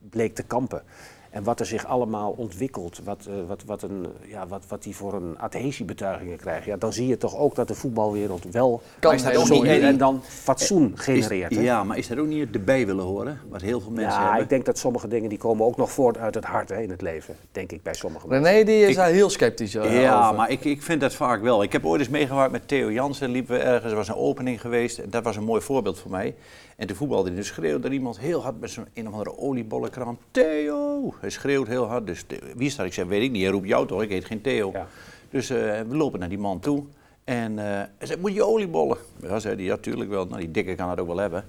[0.09, 0.83] bleek te kampen.
[1.33, 4.95] En wat er zich allemaal ontwikkelt, wat, eh, wat, wat, een, ja, wat, wat die
[4.95, 6.71] voor een adhesiebetuigingen krijgen.
[6.71, 9.79] Ja, dan zie je toch ook dat de voetbalwereld wel Kan Eddie?
[9.79, 11.55] en dan fatsoen Is- genereert.
[11.55, 11.61] hè?
[11.61, 13.39] ja, maar is dat ook niet het erbij willen horen?
[13.49, 14.43] Wat heel veel mensen Ja, hebben.
[14.43, 16.89] ik denk dat sommige dingen die komen ook nog voort uit het hart hè, in
[16.89, 17.35] het leven.
[17.51, 18.51] Denk ik bij sommige mensen.
[18.51, 20.35] René die is daar heel sceptisch eh, Ja, over.
[20.35, 21.63] maar ik, ik vind dat vaak wel.
[21.63, 23.29] Ik heb ooit eens meegewerkt met Theo Jansen.
[23.29, 24.97] Liepen we ergens, er was een opening geweest.
[24.97, 26.35] En dat was een mooi voorbeeld voor mij.
[26.77, 27.37] En toen voetbalde hij.
[27.37, 30.17] Dus schreeuwde er iemand heel hard met zo'n een of andere oliebollenkraan.
[30.31, 31.13] Theo!
[31.19, 32.07] Hij schreeuwt heel hard.
[32.07, 32.85] Dus wie is dat?
[32.85, 33.41] Ik zei, weet ik niet.
[33.41, 34.01] Hij roept jou toch?
[34.01, 34.71] Ik heet geen Theo.
[34.73, 34.87] Ja.
[35.29, 36.83] Dus eh, we lopen naar die man toe.
[37.23, 38.97] En eh, hij zei, moet je oliebollen?
[39.21, 40.25] Ja, zei hij, ja, tuurlijk wel.
[40.25, 41.45] Nou, die dikke kan het ook wel hebben.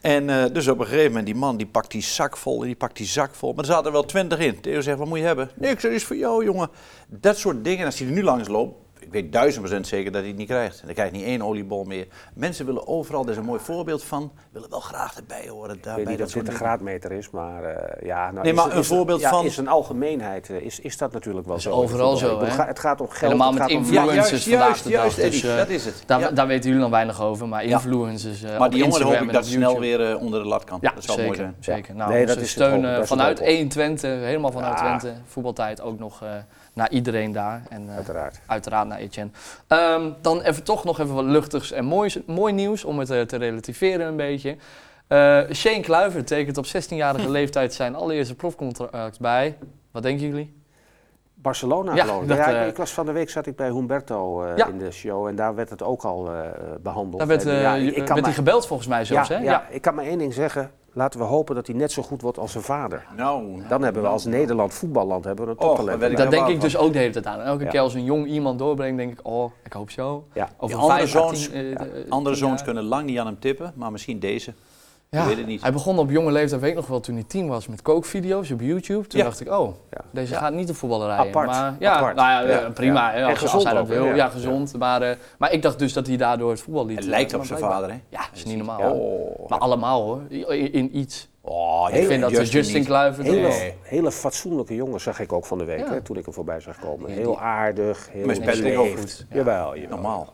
[0.00, 2.66] En eh, dus op een gegeven moment, die man die pakt die zak vol en
[2.66, 3.52] die pakt die zak vol.
[3.52, 4.60] Maar er zaten er wel twintig in.
[4.60, 5.50] Theo zegt, wat moet je hebben?
[5.60, 6.68] Zeg, dit is voor jou, jongen.
[7.08, 10.20] Dat soort dingen, als hij er nu langs loopt, ik weet duizend procent zeker dat
[10.20, 10.78] hij het niet krijgt.
[10.80, 12.06] En hij krijgt niet één oliebol meer.
[12.34, 15.74] Mensen willen overal, dat is een mooi voorbeeld van, willen wel graag erbij horen.
[15.76, 18.30] Ik Daarbij, weet niet dat of soort dit een graadmeter is, maar eh, ja.
[18.30, 20.96] Nou, Nee, is- maar is een voorbeeld ja, van- In zijn algemeenheid eh, is, is
[20.96, 21.70] dat natuurlijk wel is zo.
[21.70, 22.62] het overal zo, hè?
[22.64, 23.20] Het gaat om geld.
[23.20, 25.00] Helemaal het met gaat om- influencers juist, vandaag juist, de dag.
[25.16, 26.02] juist, dus, eh, dat is het.
[26.06, 26.30] Daar, Ja.
[26.30, 27.70] daar weten jullie dan weinig over, maar Ja.
[27.76, 28.42] influencers.
[28.42, 30.78] eh, Maar die jongen hoop ik dat op snel weer onder de lat kan.
[30.80, 31.32] Ja, dat zou zeker.
[31.42, 31.76] mooi zijn.
[31.76, 31.94] zeker.
[31.94, 33.48] Nou, dat is het steun is het vanuit hoop.
[33.48, 34.98] 1 Twente, helemaal vanuit Ja.
[34.98, 36.28] Twente, voetbaltijd ook nog eh,
[36.72, 37.62] naar iedereen daar.
[37.68, 38.40] En, eh, Uiteraard.
[38.46, 39.30] Uiteraard naar Etienne.
[39.66, 43.20] Ehm, dan even toch nog even wat luchtigs en moois, mooi nieuws om het eh,
[43.20, 44.56] te relativeren een beetje.
[45.06, 49.58] Eh Shane Kluivert tekent op 16-jarige leeftijd zijn allereerste profcontract bij.
[49.90, 50.60] Wat denken jullie?
[51.34, 52.28] Barcelona Ja, geloof ik.
[52.28, 54.66] dat, ja, eh, ik was van de week zat ik bij Humberto eh, Ja.
[54.68, 56.40] in de show en daar werd het ook al eh,
[56.82, 57.18] behandeld.
[57.18, 59.04] Daar werd, En, ja, je- ik- ik kan werd hij maar- gebeld volgens mij ja,
[59.04, 59.36] zelfs, hè?
[59.38, 60.70] ja, ik kan maar één ding zeggen.
[60.94, 63.04] Laten we hopen dat hij net zo goed wordt als zijn vader.
[63.16, 66.00] Nou, Dan hebben we als Nederland voetballand hebben we een toptalent.
[66.00, 67.40] Dat daar denk ik dus ook de hele tijd aan.
[67.40, 67.70] Elke Ja.
[67.70, 70.24] keer als een jong iemand doorbrengt, denk ik, oh, ik hoop zo.
[70.34, 70.48] Ja.
[70.58, 73.38] Over Die andere vijf zoons- tien, eh, ja, Andere zoons kunnen lang niet aan hem
[73.38, 74.54] tippen, maar misschien deze.
[75.14, 75.62] Ja, Ik weet het niet.
[75.62, 78.50] Hij begon op jonge leeftijd, weet ik nog wel, toen hij tien was met kookvideo's
[78.50, 79.06] op YouTube.
[79.06, 79.24] Toen Ja.
[79.24, 80.00] dacht ik, oh, Ja.
[80.10, 80.38] deze Ja.
[80.38, 81.16] gaat niet de voetballerij.
[81.16, 82.16] Apart, Maar, ja, apart.
[82.16, 82.60] Nou ja, Ja.
[82.64, 84.04] eh, prima, En als, als gezond hij dat wil.
[84.04, 84.28] Ja, Ja.
[84.28, 84.78] gezond.
[84.78, 86.96] Maar, eh, maar ik dacht dus dat hij daardoor het voetbal liet.
[86.98, 87.96] Het lijkt op zijn vader, hè?
[88.08, 88.78] Ja, dat is niet normaal.
[88.80, 88.90] Ja.
[88.90, 91.28] Oh, Maar allemaal hoor, in, in iets.
[91.40, 92.84] oh ik vind dat Justin, Justin.
[92.84, 93.26] Kluivert...
[93.26, 93.74] Hele, Nee.
[93.82, 95.92] hele fatsoenlijke jongen zag ik ook van de week, Ja.
[95.92, 97.10] hè, toen ik hem voorbij zag komen.
[97.10, 99.26] Heel aardig, heel Maar ook goed?
[99.30, 99.36] Ja.
[99.36, 99.88] Jawel, jawel.
[99.88, 100.32] Normaal.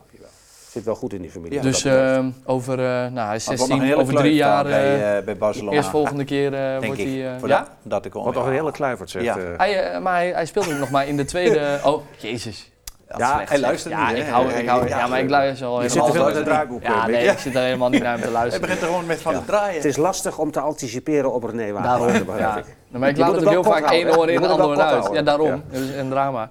[0.69, 1.57] Zit wel goed in die familie.
[1.57, 4.01] Ja, dus eh, over, eh, nou hij is Maar het wordt nog 16, een hele
[4.01, 4.63] over drie jaar...
[4.63, 5.75] bij, eh, bij Barcelona.
[5.75, 7.07] Eerst volgende keer eh, wordt ik.
[7.07, 7.33] hij...
[7.33, 7.67] eh, voor ja?
[7.83, 8.25] dat, komen.
[8.25, 9.25] Wat toch een hele kluivert zegt.
[9.25, 9.37] Ja.
[9.57, 11.79] Hij, maar hij, hij speelde ook nog maar in de tweede...
[11.83, 12.71] Oh, jezus.
[13.17, 14.17] Ja, Slecht, hij luistert ja, niet?
[14.17, 16.35] Ik hou, ik hou, Ja, ja, maar ik luister al je zit te veel in
[16.35, 16.83] het draaiboek.
[16.83, 18.61] Ja, nee, ik zit er helemaal niet naar hem te Hij luisteren.
[18.61, 19.37] begint er gewoon met van Ja.
[19.37, 19.75] het draaien.
[19.75, 21.89] Het is lastig om te anticiperen op René Wagen.
[21.89, 22.57] Daarom, ja.
[22.57, 22.65] ik.
[22.87, 25.09] Nou, maar ik Je laat het heel wel vaak één oor in, andere wel uit.
[25.13, 25.63] Ja, daarom.
[25.71, 26.49] Dat is een drama.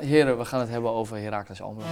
[0.00, 1.84] Heren, we gaan het hebben over Heracles Almelo.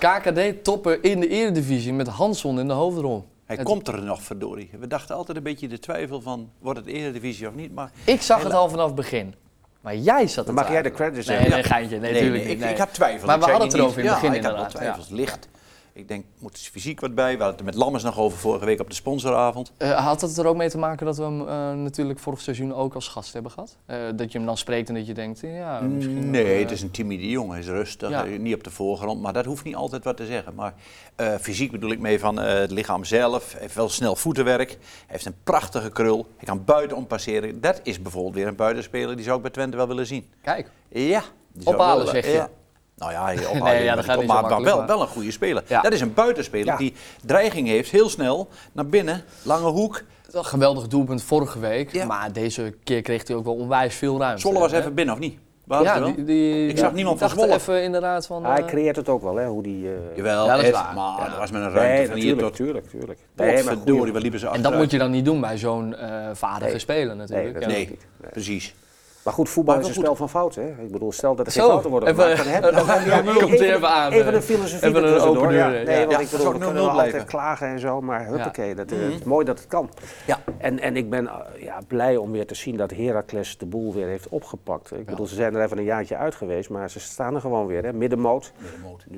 [0.00, 3.24] Een KKD-topper in de eredivisie met Hanson in de hoofdrol.
[3.46, 4.70] Hij Het- komt er nog, verdorie.
[4.78, 7.74] We dachten altijd een beetje de twijfel van, wordt het Eredivisie of niet?
[7.74, 9.34] Maar Ik zag het al vanaf het begin.
[9.80, 11.54] Maar jij zat er mag jij de credits Nee, hebben.
[11.54, 11.98] nee, geintje.
[11.98, 12.70] Nee, nee, natuurlijk nee, ik, nee.
[12.70, 13.24] ik heb twijfels.
[13.26, 15.48] Maar we hadden het erover in het begin ja, ik had wel inderdaad, twijfels, licht.
[15.96, 17.36] Ik denk, moet er fysiek wat bij?
[17.36, 19.72] We hadden het met Lammers nog over vorige week op de sponsoravond.
[19.76, 22.74] Eh, had het er ook mee te maken dat we hem eh, natuurlijk vorig seizoen
[22.74, 23.76] ook als gast hebben gehad?
[23.86, 26.30] Eh, dat je hem dan spreekt en dat je denkt, ja, misschien...
[26.30, 27.50] nee, het is een timide jongen.
[27.50, 28.24] Hij is rustig, Ja.
[28.24, 29.22] niet op de voorgrond.
[29.22, 30.54] Maar dat hoeft niet altijd wat te zeggen.
[30.54, 30.74] Maar
[31.40, 33.52] fysiek bedoel ik mee van het lichaam zelf.
[33.52, 34.70] Hij heeft wel snel voetenwerk.
[34.70, 36.26] Hij heeft een prachtige krul.
[36.36, 37.60] Hij kan buitenom passeren.
[37.60, 39.16] Dat is bijvoorbeeld weer een buitenspeler.
[39.16, 40.28] Die zou ik bij Twente wel willen zien.
[40.42, 41.22] Kijk, Ja.
[41.64, 42.32] Ophalen, zeg je?
[42.32, 42.48] Ja.
[42.96, 45.06] Nou ja, je ophalen, Nee, ja, maar dat gaat niet maar, wel, maar- wel een
[45.08, 45.62] goede speler.
[45.66, 45.80] Ja.
[45.80, 46.76] Dat is een buitenspeler Ja.
[46.76, 46.94] die
[47.24, 50.02] dreiging heeft, heel snel, naar binnen, lange hoek.
[50.32, 51.92] een geweldig doelpunt vorige week.
[51.92, 52.04] Ja.
[52.06, 54.40] Maar deze keer kreeg hij ook wel onwijs veel ruimte.
[54.40, 54.78] Zwolle was hè?
[54.78, 55.38] even binnen, of niet?
[55.64, 57.54] Waar Ja, die, die, Ik zag niemand van Zwolle.
[57.54, 58.44] even inderdaad van...
[58.44, 59.86] Hij eh, creëert het ook wel, hè, hoe die...
[59.88, 60.94] eh, Jawel, Ja, dat is Ed, waar.
[60.94, 61.28] maar Ja.
[61.28, 62.54] dat was met een ruimte nee, van hier tot...
[62.54, 63.18] tuurlijk, tuurlijk.
[63.36, 66.08] Nee, maar goeie- liepen ze en dat moet je dan niet doen bij zo'n eh
[66.32, 66.78] vaardige Nee.
[66.78, 67.66] speler natuurlijk.
[67.66, 67.66] Nee.
[67.66, 67.98] Nee.
[68.30, 68.74] precies.
[69.26, 70.62] Maar goed, voetbal Maar is een spel van fouten.
[70.62, 70.82] Hè?
[70.82, 72.62] Ik bedoel, stel dat er geen Zo, fouten worden even- gemaakt.
[72.62, 75.68] dan heb je- dan- komt even aan, Even eh, een filosofie even een open ja.
[75.70, 76.00] deur, Nee, ja.
[76.00, 77.28] want Ja, ik zou bedoel, ik we kunnen altijd blijven.
[77.28, 79.06] klagen en zo, maar huppakee, dat, eh, Mhm.
[79.10, 79.90] het is mooi dat het kan.
[80.26, 80.38] Ja.
[80.58, 83.92] En, en ik ben eh, ja, blij om weer te zien dat Heracles de boel
[83.94, 84.92] weer heeft opgepakt.
[84.92, 87.66] Ik bedoel, ze zijn er even een jaartje uit geweest, maar ze staan er gewoon
[87.66, 87.84] weer.
[87.84, 87.92] Hè?
[87.92, 88.52] Middenmoot.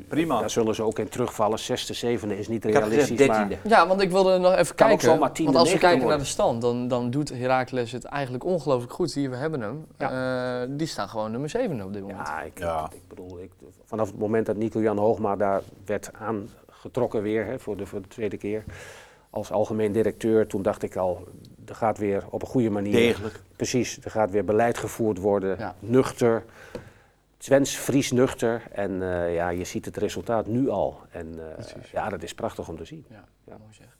[0.08, 0.40] Prima.
[0.40, 1.58] Daar zullen ze ook in terugvallen.
[1.58, 3.08] Zesde, zevende is niet realistisch.
[3.08, 3.56] maar dertiende.
[3.68, 5.18] Ja, want ik wilde nog even Kan ook kijken.
[5.44, 9.14] want als we kijken naar de stand, dan, dan doet Heracles het eigenlijk ongelooflijk goed.
[9.14, 9.86] Hier, we hebben hem.
[9.98, 12.26] Eh, die staan gewoon nummer 7 op dit moment.
[12.28, 12.90] Ja, ik, Ja.
[12.94, 13.50] ik bedoel, ik,
[13.84, 18.08] vanaf het moment dat Nico-Jan Hoogma daar werd aangetrokken weer hè, voor, de, voor de
[18.08, 18.64] tweede keer
[19.30, 21.28] als algemeen directeur, toen dacht ik al,
[21.66, 22.92] er gaat weer op een goede manier.
[22.92, 23.40] Degelijk.
[23.56, 25.74] Precies, er gaat weer beleid gevoerd worden, Ja.
[25.78, 26.44] nuchter.
[27.36, 28.62] Twents, Fries nuchter.
[28.72, 31.00] En eh, ja, je ziet het resultaat nu al.
[31.10, 31.90] En eh, Precies.
[31.90, 33.04] ja, dat is prachtig om te zien.
[33.10, 33.56] Ja, Ja.
[33.58, 33.96] mooi zeg.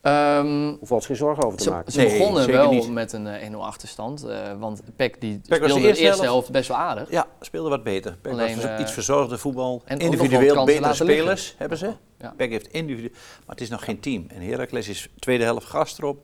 [0.00, 1.92] Ehm, Hoeveel ons geen zorgen over te ze, maken.
[1.92, 2.90] ze Nee, begonnen wel niet.
[2.90, 4.24] met een eh, 1-0 achterstand.
[4.24, 6.22] eh, want Peck die was de speelde de eerste eerste, helft.
[6.32, 7.10] helft best wel aardig.
[7.10, 8.16] Ja, speelde wat beter.
[8.22, 9.82] Peck Alleen, was eh, iets verzorgde voetbal.
[9.84, 10.94] en Individueel betere liggen.
[11.06, 11.92] spelers hebben ze.
[12.18, 12.34] Ja.
[12.36, 13.12] Peck heeft individueel...
[13.46, 14.24] Maar het is nog geen team.
[14.28, 16.20] En Heracles is tweede helft gast erop.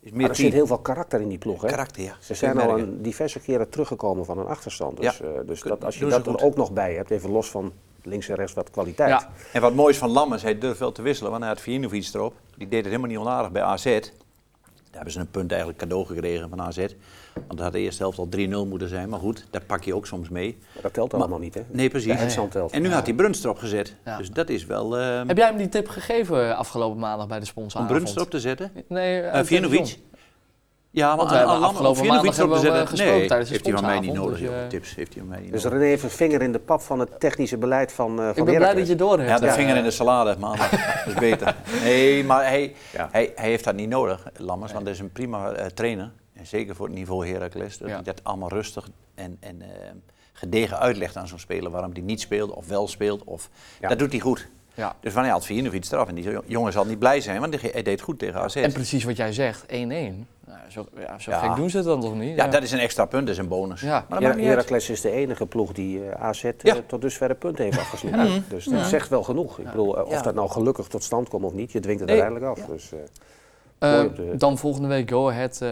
[0.00, 0.48] Is meer Maar er team.
[0.48, 1.62] zit heel veel karakter in die ploeg.
[1.62, 1.68] Hè?
[1.68, 2.16] Karakter, ja.
[2.20, 5.02] Ze zijn al een diverse keren teruggekomen van een achterstand.
[5.02, 5.10] Ja.
[5.10, 6.42] Dus, eh, dus dat, als je dat er goed.
[6.42, 7.72] ook nog bij hebt, even los van
[8.06, 9.08] links en rechts wat kwaliteit.
[9.10, 9.30] Ja.
[9.52, 12.34] En wat moois van Lammers, hij durft wel te wisselen, want hij had Vinovic erop.
[12.56, 13.84] Die deed het helemaal niet onaardig bij AZ.
[14.90, 16.76] hebben ze een punt eigenlijk cadeau gekregen van AZ.
[17.34, 19.08] Want dat had de eerste helft al 3-0 moeten zijn.
[19.08, 20.56] Maar goed, dat pak je ook soms mee.
[20.72, 21.62] Maar dat telt allemaal niet, hè?
[21.70, 22.12] Nee, precies.
[22.12, 22.72] De eindstand telt.
[22.72, 23.96] En nu had hij Bruns erop gezet.
[24.04, 24.16] Ja.
[24.16, 24.98] Dus dat is wel...
[24.98, 27.98] eh Heb jij hem die tip gegeven afgelopen maandag bij de om sponsoravond?
[27.98, 28.72] Bruns erop te zetten.
[28.88, 29.98] Nee, Uh, Vinovic.
[30.96, 32.86] Ja, maar Want wij hebben afgelopen maandag hebben we zetten.
[32.88, 34.38] gesproken Nee, tijdens de heeft hij van mij niet nodig.
[34.38, 35.64] dus, eh, Tips heeft hij van mij niet Dus.
[35.64, 38.44] René heeft een vinger in de pap van het technische beleid van, eh van Ik
[38.44, 39.28] ben blij dat je door hebt.
[39.30, 40.56] Ja, de eh, vinger in de salade, man.
[41.04, 41.54] dat is beter.
[41.82, 43.08] Nee, maar hij, Ja.
[43.12, 46.10] hij, hij heeft dat niet nodig, Lammers, want hij is een prima eh, trainer.
[46.32, 47.94] En zeker voor het niveau Heracles, dat Ja.
[47.94, 49.68] hij dat allemaal rustig en, en eh,
[50.32, 53.24] gedegen uitlegt aan zo'n speler waarom hij niet speelt of wel speelt.
[53.24, 53.48] Of,
[53.80, 53.88] Ja.
[53.88, 54.48] Dat doet hij goed.
[54.76, 54.96] Ja.
[55.00, 57.82] Dus van hij had Vinovic eraf en die jongen zal niet blij zijn, want hij
[57.82, 58.56] deed goed tegen AZ.
[58.56, 59.66] En precies wat jij zegt, 1-1.
[60.46, 61.38] Nou, zo ja, zo Ja.
[61.38, 62.36] gek doen ze het dan toch niet?
[62.36, 63.80] ja, dat is een extra punt, dat is een bonus.
[63.80, 64.06] Ja.
[64.08, 64.22] Maar.
[64.22, 68.44] Heracles is de enige ploeg die eh, AZ eh, tot dusver een punt heeft afgesloten.
[68.48, 69.58] Dus dat zegt wel genoeg.
[69.58, 70.22] Ik bedoel, eh, of Ja.
[70.22, 72.20] dat nou gelukkig tot stand komt of niet, je dwingt het Nee.
[72.22, 72.66] uiteindelijk af.
[72.66, 72.98] Dus, eh,
[73.78, 74.04] Eh,
[74.38, 75.62] dan volgende week Go Ahead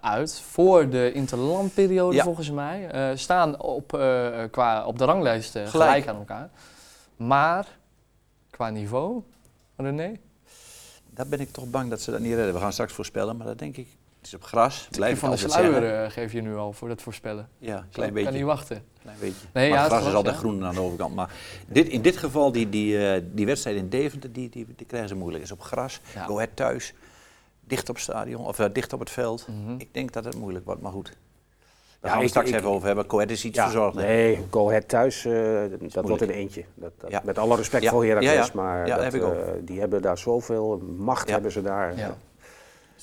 [0.00, 0.40] uit.
[0.50, 2.24] Voor de interlandperiode Ja.
[2.24, 2.88] volgens mij.
[2.90, 5.68] Eh, staan op, eh, qua, op de ranglijst Gelijk.
[5.70, 6.06] gelijk.
[6.08, 6.48] aan elkaar.
[7.16, 7.66] Maar
[8.52, 9.22] qua niveau,
[9.76, 10.12] René?
[11.10, 12.54] Daar ben ik toch bang dat ze dat niet redden.
[12.54, 13.86] We gaan straks voorspellen, maar dat denk ik.
[14.18, 17.02] Het is op gras, blijf van de sluier eh, geef je nu al voor dat
[17.02, 17.48] voorspellen.
[17.58, 18.28] Ja, Kan, klein beetje.
[18.28, 18.84] kan niet wachten.
[19.02, 19.46] Klein beetje.
[19.52, 20.40] Nee, maar ja, gras is altijd ja.
[20.40, 21.14] groen aan de overkant.
[21.14, 21.34] Maar
[21.68, 25.08] dit, in dit geval, die, die, eh, die wedstrijd in Deventer, die, die, die krijgen
[25.08, 25.44] ze moeilijk.
[25.44, 26.24] is op gras, Ja.
[26.24, 26.94] Go Ahead thuis,
[27.60, 29.46] dicht op het stadion, of eh, dicht op het veld.
[29.48, 29.74] Mhm.
[29.78, 31.16] Ik denk dat het moeilijk wordt, maar goed.
[32.02, 33.04] Daar Ja, gaan we ik- straks ik- even over hebben.
[33.08, 33.94] Go Ahead is iets ja, verzorgd.
[33.96, 35.32] nee, Go Ahead thuis, eh,
[35.92, 36.64] dat wordt een eentje.
[36.74, 37.20] Dat, dat- Ja.
[37.24, 38.48] Met alle respect Ja, voor Heracles, ja, ja.
[38.54, 39.32] maar Ja, dat, heb ik ook.
[39.34, 41.32] eh, die hebben daar zoveel macht, Ja.
[41.32, 41.94] hebben ze daar.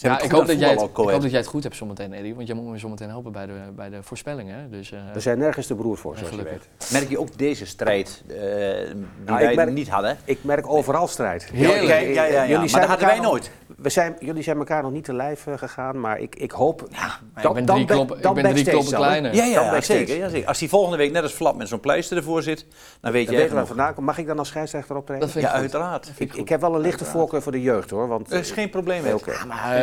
[0.01, 0.09] Ja.
[0.11, 2.35] Ja, ik, hoop dat jij het, ik hoop dat jij het goed hebt zometeen, Eddie.
[2.35, 4.55] Want jij moet me zometeen helpen bij de, bij de voorspellingen.
[4.59, 4.69] hè.
[4.69, 6.67] Dus, eh, We zijn nergens de broer voor, zoals je gelukkig.
[6.79, 6.91] weet.
[6.91, 10.17] Merk je ook deze strijd eh, die Nou, wij merk- niet hadden?
[10.25, 11.43] Ik merk overal strijd.
[11.53, 11.81] Heerlijk.
[11.87, 13.51] Ja, ja, ja, ja, Jullie maar dat hadden wij nog- nooit.
[13.77, 16.87] We zijn, jullie zijn elkaar nog niet te lijf eh, gegaan, maar ik, ik hoop...
[17.33, 19.33] maar ik ben drie kloppen, ik dan ben drie kloppen dan, kleiner.
[19.35, 20.47] Ja, Dan ja, zeker, ja, zeker.
[20.47, 22.65] Als die volgende week net als Flap met zo'n pleister ervoor zit,
[23.01, 23.67] dan weet Dan je weten we genoeg.
[23.67, 24.05] vandaan komt.
[24.05, 25.21] Mag ik dan als scheidsrechter optreden?
[25.23, 26.11] Dat vind Ja, uiteraard.
[26.17, 28.07] ik, ik heb wel een lichte voorkeur voor de jeugd hoor.
[28.07, 29.31] Want, Er is geen probleem oké.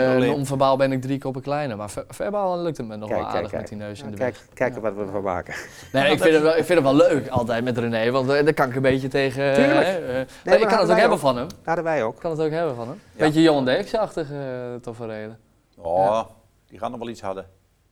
[0.07, 0.30] Eh, probleem.
[0.36, 1.76] non-verbaal ben ik drie koppen kleiner.
[1.76, 3.68] Maar ver- verbaal lukt het me nog Kijk, wel kijk, aardig met kijk.
[3.78, 4.44] die neus in de kijk, weg.
[4.54, 5.54] kijken wat we ervan maken.
[5.92, 8.11] Nee, ik vind, het wel, ik vind het wel leuk altijd met René.
[8.11, 9.42] Want eh, daar kan ik een beetje tegen...
[9.50, 9.86] eh, Tuurlijk.
[9.86, 11.18] hè, eh, maar ik kan het ook hebben ook.
[11.18, 11.46] van hem.
[11.48, 12.14] Dat hadden wij ook.
[12.14, 13.00] Ik kan het ook hebben van hem.
[13.12, 13.24] Ja.
[13.24, 14.38] Beetje Johan Derksen-achtig uh,
[14.80, 15.38] tafereelen.
[15.78, 16.20] Oh,
[16.66, 17.44] die gaan nog wel iets harder.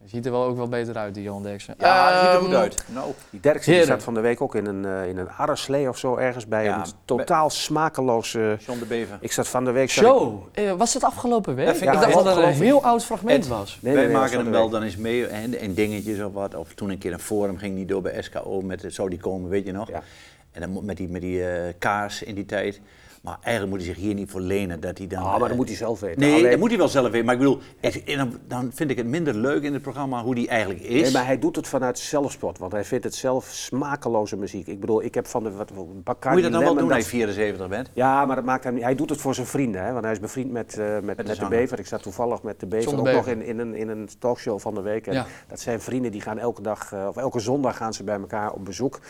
[0.06, 1.74] Ziet er wel ook wel beter uit, die Johan Derksen.
[1.78, 2.84] Ja, die ziet er Ehm, goed uit.
[2.86, 5.88] Nou, Die Derksen die zat van de week ook in een, eh in een arreslee
[5.88, 8.34] of zo ergens bij Ja, een totaal smakeloos...
[8.34, 9.18] eh, John de Bever.
[9.20, 9.84] ik zat van de week...
[9.84, 11.66] ik- Zo, eh, was het afgelopen week?
[11.66, 13.78] Dat ik dacht dat het een heel oud fragment Ed, was.
[13.82, 16.54] Nee, Wij nee, maken dat hem wel dan eens mee en, en dingetjes of wat.
[16.54, 19.50] Of toen een keer een forum ging niet door bij SKO met zou die komen,
[19.50, 19.88] weet je nog?
[19.88, 20.02] Ja.
[20.52, 22.80] En dan met die, met die eh, kaars in die tijd.
[23.24, 25.18] Maar eigenlijk moet hij zich hier niet voor lenen dat hij dan.
[25.22, 26.20] Ah, maar eh, dat moet hij zelf weten.
[26.20, 27.24] Nee, Alleen- dat moet hij wel zelf weten.
[27.24, 27.58] Maar ik bedoel,
[28.16, 31.02] dan, dan vind ik het minder leuk in het programma hoe die eigenlijk is.
[31.02, 34.66] Nee, maar hij doet het vanuit zelfspot, want hij vindt het zelf smakeloze muziek.
[34.66, 35.72] Ik bedoel, ik heb van de wat,
[36.04, 37.90] Bacardi Moet je dat dan wel doen dat- als je 74 bent?
[37.92, 38.82] Ja, maar dat maakt hem niet.
[38.82, 39.92] Hij doet het voor zijn vrienden, hè?
[39.92, 41.50] want hij is bevriend met, eh, met, met, de zanger.
[41.50, 41.78] Bever.
[41.78, 44.74] Ik zat toevallig met de Bever ook nog in, in, een, in een talkshow van
[44.74, 45.06] de week.
[45.06, 45.26] En Ja.
[45.48, 48.52] Dat zijn vrienden die gaan elke dag, eh, of elke zondag gaan ze bij elkaar
[48.52, 49.00] op bezoek.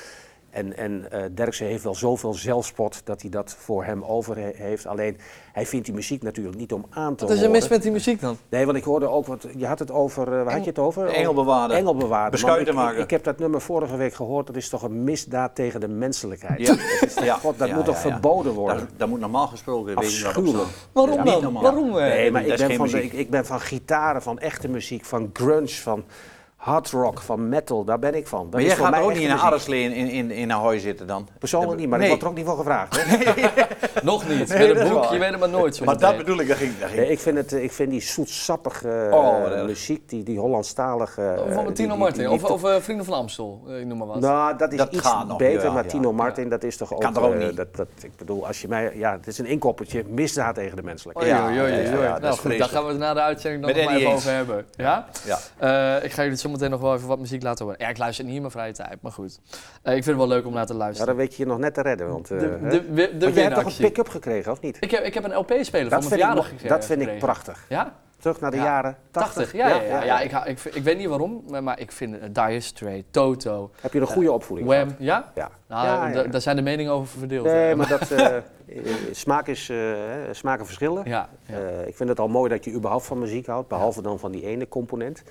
[0.55, 4.51] En, en eh Derksen heeft wel zoveel zelfspot dat hij dat voor hem over he-
[4.55, 4.87] heeft.
[4.87, 5.19] Alleen,
[5.53, 7.61] hij vindt die muziek natuurlijk niet om aan te Wat is er horen.
[7.61, 8.37] mis met die muziek dan?
[8.49, 10.79] Nee, want ik hoorde ook, wat, je had het over, eh, waar had je het
[10.79, 11.07] over?
[11.07, 11.77] De engelbewaarder.
[11.77, 12.31] Engelbewaarder.
[12.31, 12.97] Beschuiten maken.
[12.99, 15.89] Ik, ik heb dat nummer vorige week gehoord, dat is toch een misdaad tegen de
[15.89, 16.61] menselijkheid.
[16.67, 16.75] Ja.
[17.01, 17.35] Dat, is toch- Ja.
[17.35, 18.11] God, dat Ja, moet ja, toch ja.
[18.11, 18.79] verboden worden?
[18.79, 20.69] Dat, dat moet normaal gesproken Afschuwelijk.
[20.93, 21.43] Waarom dan?
[21.43, 21.63] normaal.
[21.63, 21.89] Waarom?
[21.89, 21.95] eh?
[21.95, 25.69] Nee, maar ik ben, van ik, ik ben van gitaren, van echte muziek, van grunge,
[25.69, 26.05] van
[26.65, 27.85] hard rock, van metal.
[27.85, 28.43] Daar ben ik van.
[28.43, 30.31] Dat Maar is jij voor gaat mij ook niet in een arreslee in, in, in,
[30.31, 31.29] in Ahoy zitten dan?
[31.39, 32.11] Persoonlijk niet, maar nee.
[32.11, 33.05] ik word er ook niet voor gevraagd.
[33.05, 33.23] Hè?
[34.03, 34.49] Nog niet.
[34.49, 36.57] Nee, met een boek, je weet het maar nooit zo Maar dat bedoel ik, dat
[36.57, 36.79] ging...
[36.79, 37.01] Dat ging.
[37.01, 41.23] Nee, ik, vind het, ik vind die zoetsappige Oh, eh, muziek, die, die Hollandstalige...
[41.23, 44.21] eh, Of van Tino Martin, of, of eh, Vrienden van Amstel, ik noem maar wat.
[44.21, 45.89] Nou, dat is Dat iets gaat nog, beter, ja, maar ja.
[45.89, 47.01] Tino Martin, dat is toch ook...
[47.01, 47.57] Kan toch ook niet?
[47.57, 48.93] Dat, dat, ik bedoel, als je mij...
[48.95, 51.31] Ja, het is een inkoppertje, misdaad tegen de menselijkheid.
[51.31, 53.85] Ja, ja, ja, nou is goed, daar gaan we het na de uitzending nog, nog
[53.85, 54.67] maar even over hebben.
[54.77, 55.07] Ja?
[55.25, 55.39] Ja.
[55.97, 57.81] Eh, ik ga jullie zo meteen nog wel even wat muziek laten horen.
[57.81, 59.41] Ja, ik luister niet in mijn vrije tijd, maar goed.
[59.83, 61.07] Eh, ik vind het wel leuk om naar te Ja, luisteren.
[61.07, 62.31] dan weet je je nog net te redden, want...
[62.31, 64.77] eh, de, de, de, de Want jij hebt toch een pick-up gekregen, of niet?
[64.81, 66.69] Ik heb, ik heb een LP-speler van mijn verjaardag gekregen.
[66.69, 67.65] dat vind ik prachtig.
[67.69, 67.95] Ja?
[68.19, 68.63] Terug naar de Ja.
[68.65, 69.35] jaren 80.
[69.35, 69.69] 80, ja.
[69.69, 70.21] ja, ja, ja.
[70.21, 70.33] Ik,
[70.65, 74.07] ik, ik weet niet waarom, maar, ik vind uh, Dire Straits, Toto, Heb je een
[74.07, 74.97] goede opvoeding Wham, gehad?
[74.99, 75.31] ja?
[75.35, 75.51] Ja.
[75.69, 76.29] Nou, Ja, ja, da- ja.
[76.29, 77.45] daar zijn de meningen over verdeeld.
[77.45, 78.37] Nee, maar dat, eh,
[79.13, 81.03] smaak is, hè, smaken verschillen.
[81.09, 81.57] Ja, ja.
[81.87, 84.47] Ik vind het al mooi dat je überhaupt van muziek houdt, behalve dan van die
[84.47, 85.23] ene component.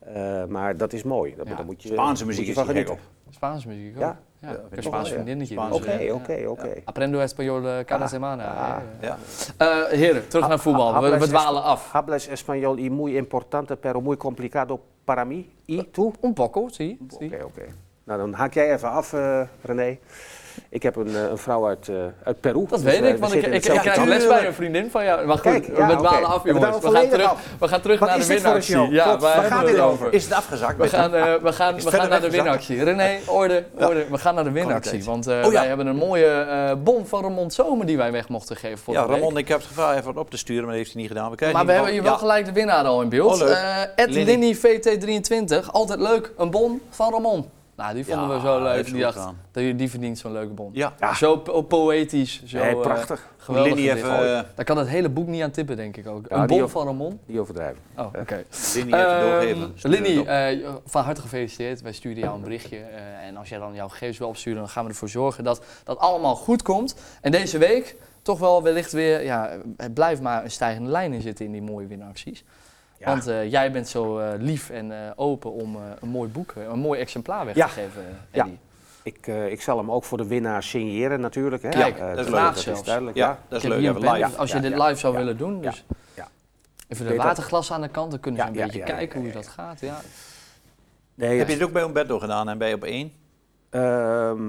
[0.00, 1.34] Eh, maar dat is mooi.
[1.36, 1.62] Dat, Ja.
[1.62, 2.94] moet je, Spaanse moet muziek je is van gek genieten.
[2.94, 3.34] op.
[3.34, 4.00] Spaanse muziek ook.
[4.00, 5.60] Ja, Ja, ik Spaans vriendinnetje.
[5.72, 6.72] Oké, oké, oké.
[6.84, 8.44] Aprendo español eh, cada Ah, semana.
[8.44, 8.76] ah.
[9.00, 9.16] eh, Ja.
[9.56, 11.00] eh, heren, terug naar voetbal.
[11.02, 11.92] We, we dwalen af.
[11.92, 15.48] Hables español y muy importante, pero muy complicado para mí.
[15.66, 16.12] Y tú?
[16.20, 16.98] Un poco, zie.
[17.14, 17.64] Oké, oké.
[18.04, 19.12] Nou, dan haak jij even af,
[19.62, 19.98] René.
[20.68, 22.66] Ik heb een, eh, een vrouw uit, eh, uit Peru.
[22.68, 24.08] Dat Dus, weet eh, ik, we want ik, ik, ik krijg team.
[24.08, 25.26] les bij een vriendin van jou.
[25.26, 26.78] Maar goed, Kijk, ja, we af, jongens.
[26.80, 27.40] We gaan terug, af.
[27.58, 28.90] we gaan terug Wat naar de een winactie.
[28.90, 30.12] Ja, Klopt, waar gaat we dit het over?
[30.12, 30.76] Is het afgezakt?
[30.76, 32.84] We gaan, eh, we gaan, we gaan naar de winactie.
[32.84, 33.86] René, orde, Ja.
[33.86, 34.06] orde.
[34.10, 35.04] We gaan naar de winactie.
[35.04, 35.58] Want eh, Oh, ja.
[35.58, 38.94] wij hebben een mooie eh, bon van Ramon Zomer die wij weg mochten geven voor
[38.94, 41.10] Ja, Ramon, ik heb het gevraagd even op te sturen, maar dat heeft hij niet
[41.10, 41.30] gedaan.
[41.36, 43.42] We Maar we hebben hier wel gelijk de winnaar al in beeld.
[43.42, 43.50] Oh.
[43.50, 44.24] Eh, Ed Linny.
[44.24, 46.32] Linny VT23, altijd leuk.
[46.36, 47.50] Een bon van Ramon.
[47.80, 48.84] Nou, die vonden Ja, we zo leuk.
[48.84, 49.18] Die dacht,
[49.52, 50.70] die, die verdient zo'n leuke bon.
[50.72, 51.14] Ja, Ja.
[51.14, 53.28] Zo po- poëtisch, zo Nee, eh, prachtig.
[53.36, 53.76] geweldig.
[53.78, 56.26] Even, eh, Daar kan het hele boek niet aan tippen, denk ik ook.
[56.28, 56.68] Ja, een ook.
[56.70, 57.20] van Ramon.
[57.26, 57.82] Die overdrijven.
[57.96, 58.44] Oh, oké.
[58.74, 59.72] Linny even Ehm, doorgeven.
[59.74, 61.82] Stuur eh, van harte gefeliciteerd.
[61.82, 62.76] Wij sturen jou een berichtje.
[62.76, 65.64] eh, en als jij dan jouw gegevens wil opsturen, dan gaan we ervoor zorgen dat
[65.84, 66.94] dat allemaal goed komt.
[67.20, 71.20] En deze week toch wel wellicht weer, ja, het blijft maar een stijgende lijn in
[71.20, 72.44] zitten in die mooie winacties.
[73.00, 73.06] Ja.
[73.06, 76.54] Want eh, jij bent zo eh, lief en eh, open om eh, een mooi boek,
[76.70, 77.66] een mooi exemplaar weg Ja.
[77.66, 78.40] te geven, Ja.
[78.42, 78.58] Eddie.
[79.02, 81.62] Ik, eh, ik zal hem ook voor de winnaar signeren natuurlijk.
[81.62, 81.68] Hè.
[81.68, 82.54] Kijk, dat is dat leuk.
[82.54, 82.84] is zelfs.
[82.84, 83.16] duidelijk.
[83.16, 83.38] Ja, Ja.
[83.48, 83.80] dat is Ik leuk.
[83.80, 85.62] Even pen, als je Ja, dit ja, live zou ja, willen doen.
[85.62, 85.84] ja, Dus
[86.14, 86.28] ja.
[86.88, 88.86] Even de dat- waterglas aan de kant, dan kunnen ze Ja, een ja, beetje ja,
[88.86, 89.40] ja, kijken ja, hoe ja.
[89.40, 89.80] dat gaat.
[89.80, 90.00] Ja.
[91.14, 93.12] Nee, Heb je het ook bij Umberto gedaan en bij op één?
[93.70, 94.42] ehm,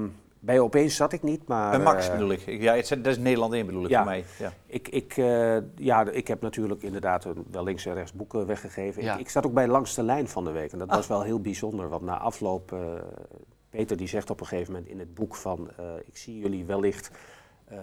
[0.43, 1.69] bij opeens zat ik niet, maar...
[1.71, 2.39] Bij Max eh, bedoel ik.
[2.45, 3.97] Ja, het is- dat is Nederland 1 bedoel ik Ja.
[3.97, 4.25] voor mij.
[4.39, 4.53] Ja.
[4.65, 9.03] Ik, ik, eh, ja, ik heb natuurlijk inderdaad wel links en rechts boeken weggegeven.
[9.03, 9.13] Ja.
[9.13, 11.21] Ik, ik zat ook bij Langs de Lijn van de week en dat was wel
[11.21, 11.89] heel bijzonder.
[11.89, 12.79] Want na afloop, eh,
[13.69, 15.69] Peter die zegt op een gegeven moment in het boek van...
[15.77, 17.11] eh, ik zie jullie wellicht
[17.65, 17.77] eh,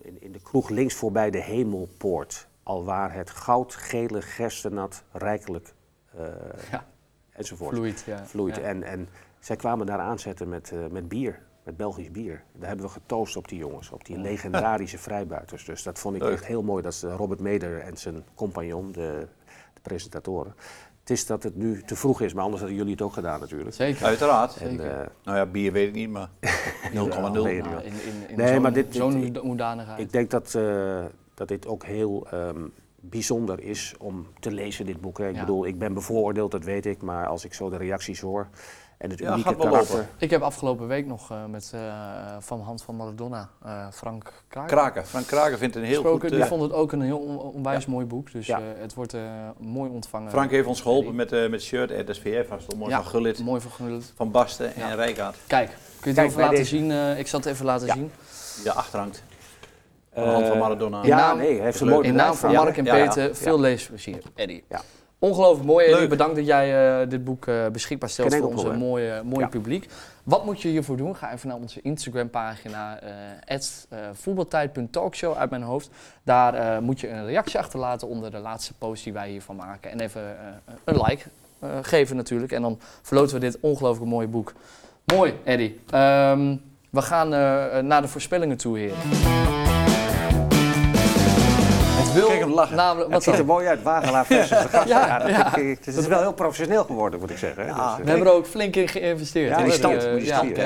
[0.00, 2.48] in, in de kroeg links voorbij de hemelpoort.
[2.62, 5.74] Alwaar het goudgele gerstenat rijkelijk
[6.16, 6.24] eh,
[6.70, 6.86] Ja.
[7.30, 8.26] enzovoort Vloeit, ja.
[8.26, 8.56] vloeit.
[8.56, 8.62] Ja.
[8.62, 12.42] En, en zij kwamen daar aanzetten met, eh, met bier, met Belgisch bier.
[12.58, 15.64] Daar hebben we getoost op die jongens, op die legendarische vrijbuiters.
[15.64, 16.82] Dus dat vond ik echt heel mooi.
[16.82, 19.26] Dat is Robert Meder en zijn compagnon, de,
[19.74, 20.54] de presentatoren.
[21.00, 23.40] Het is dat het nu te vroeg is, maar anders hadden jullie het ook gedaan
[23.40, 23.74] natuurlijk.
[23.74, 24.04] Zeker.
[24.06, 24.56] Uiteraard.
[24.56, 24.90] En, Zeker.
[25.00, 26.42] eh, Nou ja, bier weet ik niet, maar 0,0.
[26.92, 30.00] Ja, nee, Nou, in, in, in Nee, zo'n maar dit- zo'n hoedanigheid.
[30.00, 31.04] ik denk dat, eh,
[31.34, 32.62] dat dit ook heel ehm,
[33.00, 35.18] bijzonder is om te lezen, dit boek.
[35.18, 35.28] Hè.
[35.28, 35.40] Ik Ja.
[35.40, 37.02] bedoel, ik ben bevooroordeeld, dat weet ik.
[37.02, 38.48] Maar als ik zo de reacties hoor
[38.98, 39.96] en het Ja, unieke gaat wel karakter...
[39.96, 40.10] lopen.
[40.18, 41.80] Ik heb afgelopen week nog eh, met eh,
[42.38, 44.32] van Hand van Maradona, eh, Frank
[44.66, 45.06] Kraken.
[45.06, 46.28] Frank Kraken vindt het een heel gesproken.
[46.28, 46.38] goed...
[46.38, 48.32] Die vond het ook een heel on- onwijs mooi boek.
[48.32, 48.58] Dus Ja.
[48.58, 49.20] eh, het wordt eh,
[49.58, 50.30] mooi ontvangen.
[50.30, 51.90] Frank heeft ons geholpen met, eh met shirt.
[51.90, 52.96] Het SVF was mooi Ja.
[53.02, 54.12] van Gullit, Mooi verguld.
[54.16, 54.90] van Basten Ja.
[54.90, 55.36] en Rijkaard.
[55.46, 56.76] Kijk, kun je het Kijk, even laten deze.
[56.76, 56.90] zien?
[56.90, 57.94] eh, ik zal het even laten Ja.
[57.94, 58.10] zien.
[58.54, 59.22] Die daarachter hangt.
[60.14, 61.00] Van de hand van Maradona.
[61.02, 62.52] In Ja, naam- nee, hij heeft een mooi In naam van.
[62.52, 63.06] Mark en Ja, ja.
[63.06, 64.22] Peter, veel leesplezier.
[64.34, 64.64] Eddie.
[64.68, 64.80] Ja.
[65.18, 65.90] Ongelooflijk mooi.
[65.90, 66.08] Leuk.
[66.08, 69.48] Bedankt dat jij eh, dit boek eh, beschikbaar stelt voor ons mooie, mooie Ja.
[69.48, 69.88] publiek.
[70.22, 71.16] Wat moet je hiervoor doen?
[71.16, 73.58] Ga even naar onze Instagram-pagina, eh
[74.12, 75.90] voetbaltijd.talkshow uit mijn hoofd.
[76.22, 79.90] Daar moet je een reactie achterlaten onder de laatste post die wij hiervan maken.
[79.90, 80.22] En even
[80.84, 81.24] een like
[81.82, 82.52] geven natuurlijk.
[82.52, 84.52] En dan verloten we dit ongelooflijk mooie boek.
[85.04, 85.80] Mooi, Eddie.
[85.90, 86.56] Ehm,
[86.90, 87.28] we gaan
[87.86, 89.67] naar de voorspellingen toe, heren.
[92.18, 92.76] Wil Kijk hem lachen.
[92.76, 93.04] namelijk...
[93.04, 94.88] Het Wat ziet er mooi uit, Wagelaar versus de gasten.
[94.88, 95.50] Ja, dat ja.
[95.50, 97.66] vind ik- het is wel heel professioneel geworden, moet ik zeggen.
[97.66, 99.58] Dus, We hebben er ook flink in geïnvesteerd.
[99.58, 100.56] Ja, die stand, Eh, moet je die stand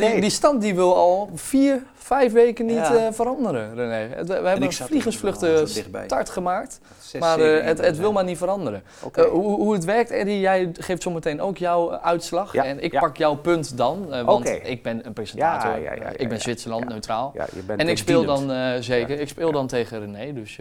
[0.00, 0.20] ja.
[0.20, 2.94] die stand die wil al vier, vijf weken niet Ja.
[2.94, 4.08] eh, veranderen, René.
[4.08, 5.68] We, we hebben een vliegensvluchten
[6.04, 6.80] start gemaakt,
[7.18, 8.82] maar eh, het, het wil maar niet veranderen.
[9.12, 12.52] Eh, hoe, hoe het werkt, Eddie, jij geeft zometeen ook jouw uitslag.
[12.52, 13.00] Ja, En ik ja.
[13.00, 15.78] pak jouw punt dan, want ik ben een presentator.
[16.16, 16.38] Ik ben.
[16.40, 17.34] Zwitserland, neutraal.
[17.76, 20.32] En ik speel dan zeker, ik speel dan tegen René.
[20.32, 20.58] Dus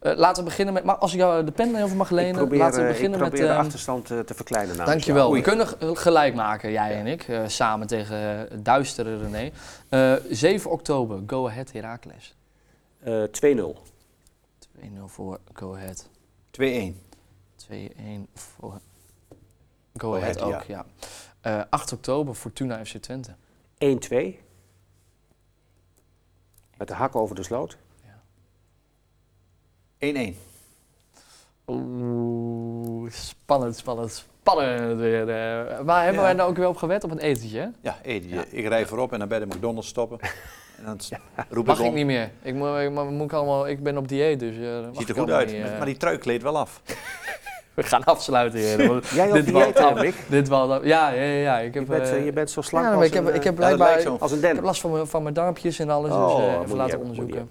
[0.00, 2.82] laten we beginnen met, maar als ik jou de pen even mag lenen, probeer, laten
[2.82, 3.48] we beginnen ik probeer met...
[3.48, 5.32] de ehm, achterstand te verkleinen namens Dankjewel.
[5.32, 5.66] We kunnen
[5.96, 9.50] gelijk maken, jij en ik, samen tegen duistere René.
[9.88, 12.34] Eh 7 oktober, Go Ahead Heracles.
[12.98, 13.76] Eh, 2-0.
[14.58, 16.08] 2-0 voor Go Ahead.
[16.50, 16.94] 2-1.
[17.56, 18.78] 2-1 voor Go
[19.96, 20.86] Go Ahead Ahead, ook, ja.
[21.40, 23.34] Eh 8 oktober, Fortuna FC Twente.
[23.78, 24.38] 1-2.
[26.76, 27.76] Met de hak over de sloot.
[29.98, 30.36] 1-1.
[31.66, 34.26] Oeh, spannend, spannend,
[34.56, 35.80] eh.
[35.84, 37.04] waar hebben wij nou ook weer op gewet?
[37.04, 37.72] Op een etentje?
[37.80, 40.18] Ja, Edie, ik rij voorop en dan bij de McDonald's stoppen.
[40.78, 40.98] En dan
[41.48, 42.30] roep Mag ik niet meer.
[42.42, 44.56] Ik, moet, ik, moet ik allemaal, ik ben op dieet, dus...
[44.56, 45.76] eh, Ziet er goed uit, niet, eh.
[45.76, 46.80] maar die trui kleedt wel af.
[47.78, 49.02] we gaan afsluiten, heren.
[49.14, 50.14] Jij dit dieet, hè, Rick?
[50.26, 51.58] Dit was, ja, ja, ja, ja.
[51.58, 53.34] Ik Je heb, bent, eh, eh, je bent zo slank ja, als, ik heb, een,
[53.34, 54.54] ik heb eh, Ja, als een ik den.
[54.54, 56.98] heb last van mijn, van mijn darmpjes en alles, Oh, dus eh, moet even laten
[57.00, 57.50] onderzoeken.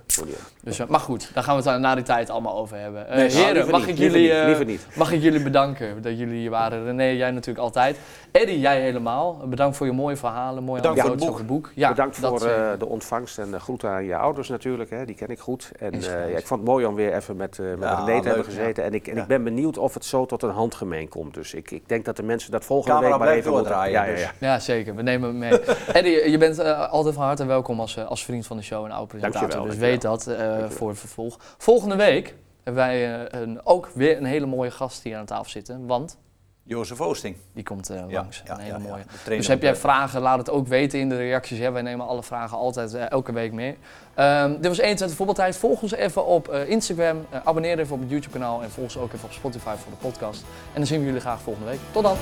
[0.64, 3.08] Dus, eh, maar goed, daar gaan we het dan na die tijd allemaal over hebben.
[3.08, 4.88] Eh, Nee, heren, mag, niet, ik liever jullie, niet, eh, liever niet.
[4.96, 6.84] mag ik jullie bedanken dat jullie hier waren.
[6.84, 7.98] René, jij natuurlijk altijd.
[8.32, 9.42] Eddie, jij helemaal.
[9.46, 11.72] Bedankt voor je mooie verhalen, mooie Bedankt voor het boek.
[11.74, 15.16] Ja, Bedankt voor eh, de ontvangst en de groeten aan je ouders natuurlijk, hè, die
[15.16, 15.72] ken ik goed.
[15.80, 18.46] En eh, ik vond het mooi om weer even met, eh met René te hebben
[18.46, 18.84] gezeten.
[18.84, 21.34] En, ik, ik ben benieuwd of het zo tot een handgemeen komt.
[21.34, 24.04] Dus ik, ik denk dat de mensen dat volgende Camera week maar even doordraaien, Ja,
[24.04, 24.22] ja, dus.
[24.22, 24.32] ja.
[24.40, 24.96] Ja, zeker.
[24.96, 25.60] We nemen hem mee.
[25.94, 28.86] Eddie, je bent eh, altijd van harte welkom als, eh, als vriend van de show
[28.86, 29.40] en oude presentator.
[29.50, 31.38] Dankjewel, dus weet dat eh, voor het vervolg.
[31.58, 35.50] Volgende week hebben wij eh, een, ook weer een hele mooie gast hier aan tafel
[35.50, 35.86] zitten.
[35.86, 36.18] Want
[36.68, 37.36] Jozef Oosting.
[37.54, 38.42] die komt eh, langs.
[38.46, 39.04] ja, een hele ja, mooie.
[39.24, 41.60] Dus heb jij vragen, laat het ook weten in de reacties.
[41.60, 41.72] Hè.
[41.72, 43.78] Wij nemen alle vragen altijd eh, elke week mee.
[44.14, 45.58] Ehm, dit was 21 voetbaltijd.
[45.58, 47.26] Volg ons even op eh, Instagram.
[47.44, 48.64] Abonneer even op het YouTube kanaal.
[48.64, 50.42] En volg ons ook even op Spotify voor de podcast.
[50.42, 51.80] En dan zien we jullie graag volgende week.
[51.92, 52.18] Tot dan!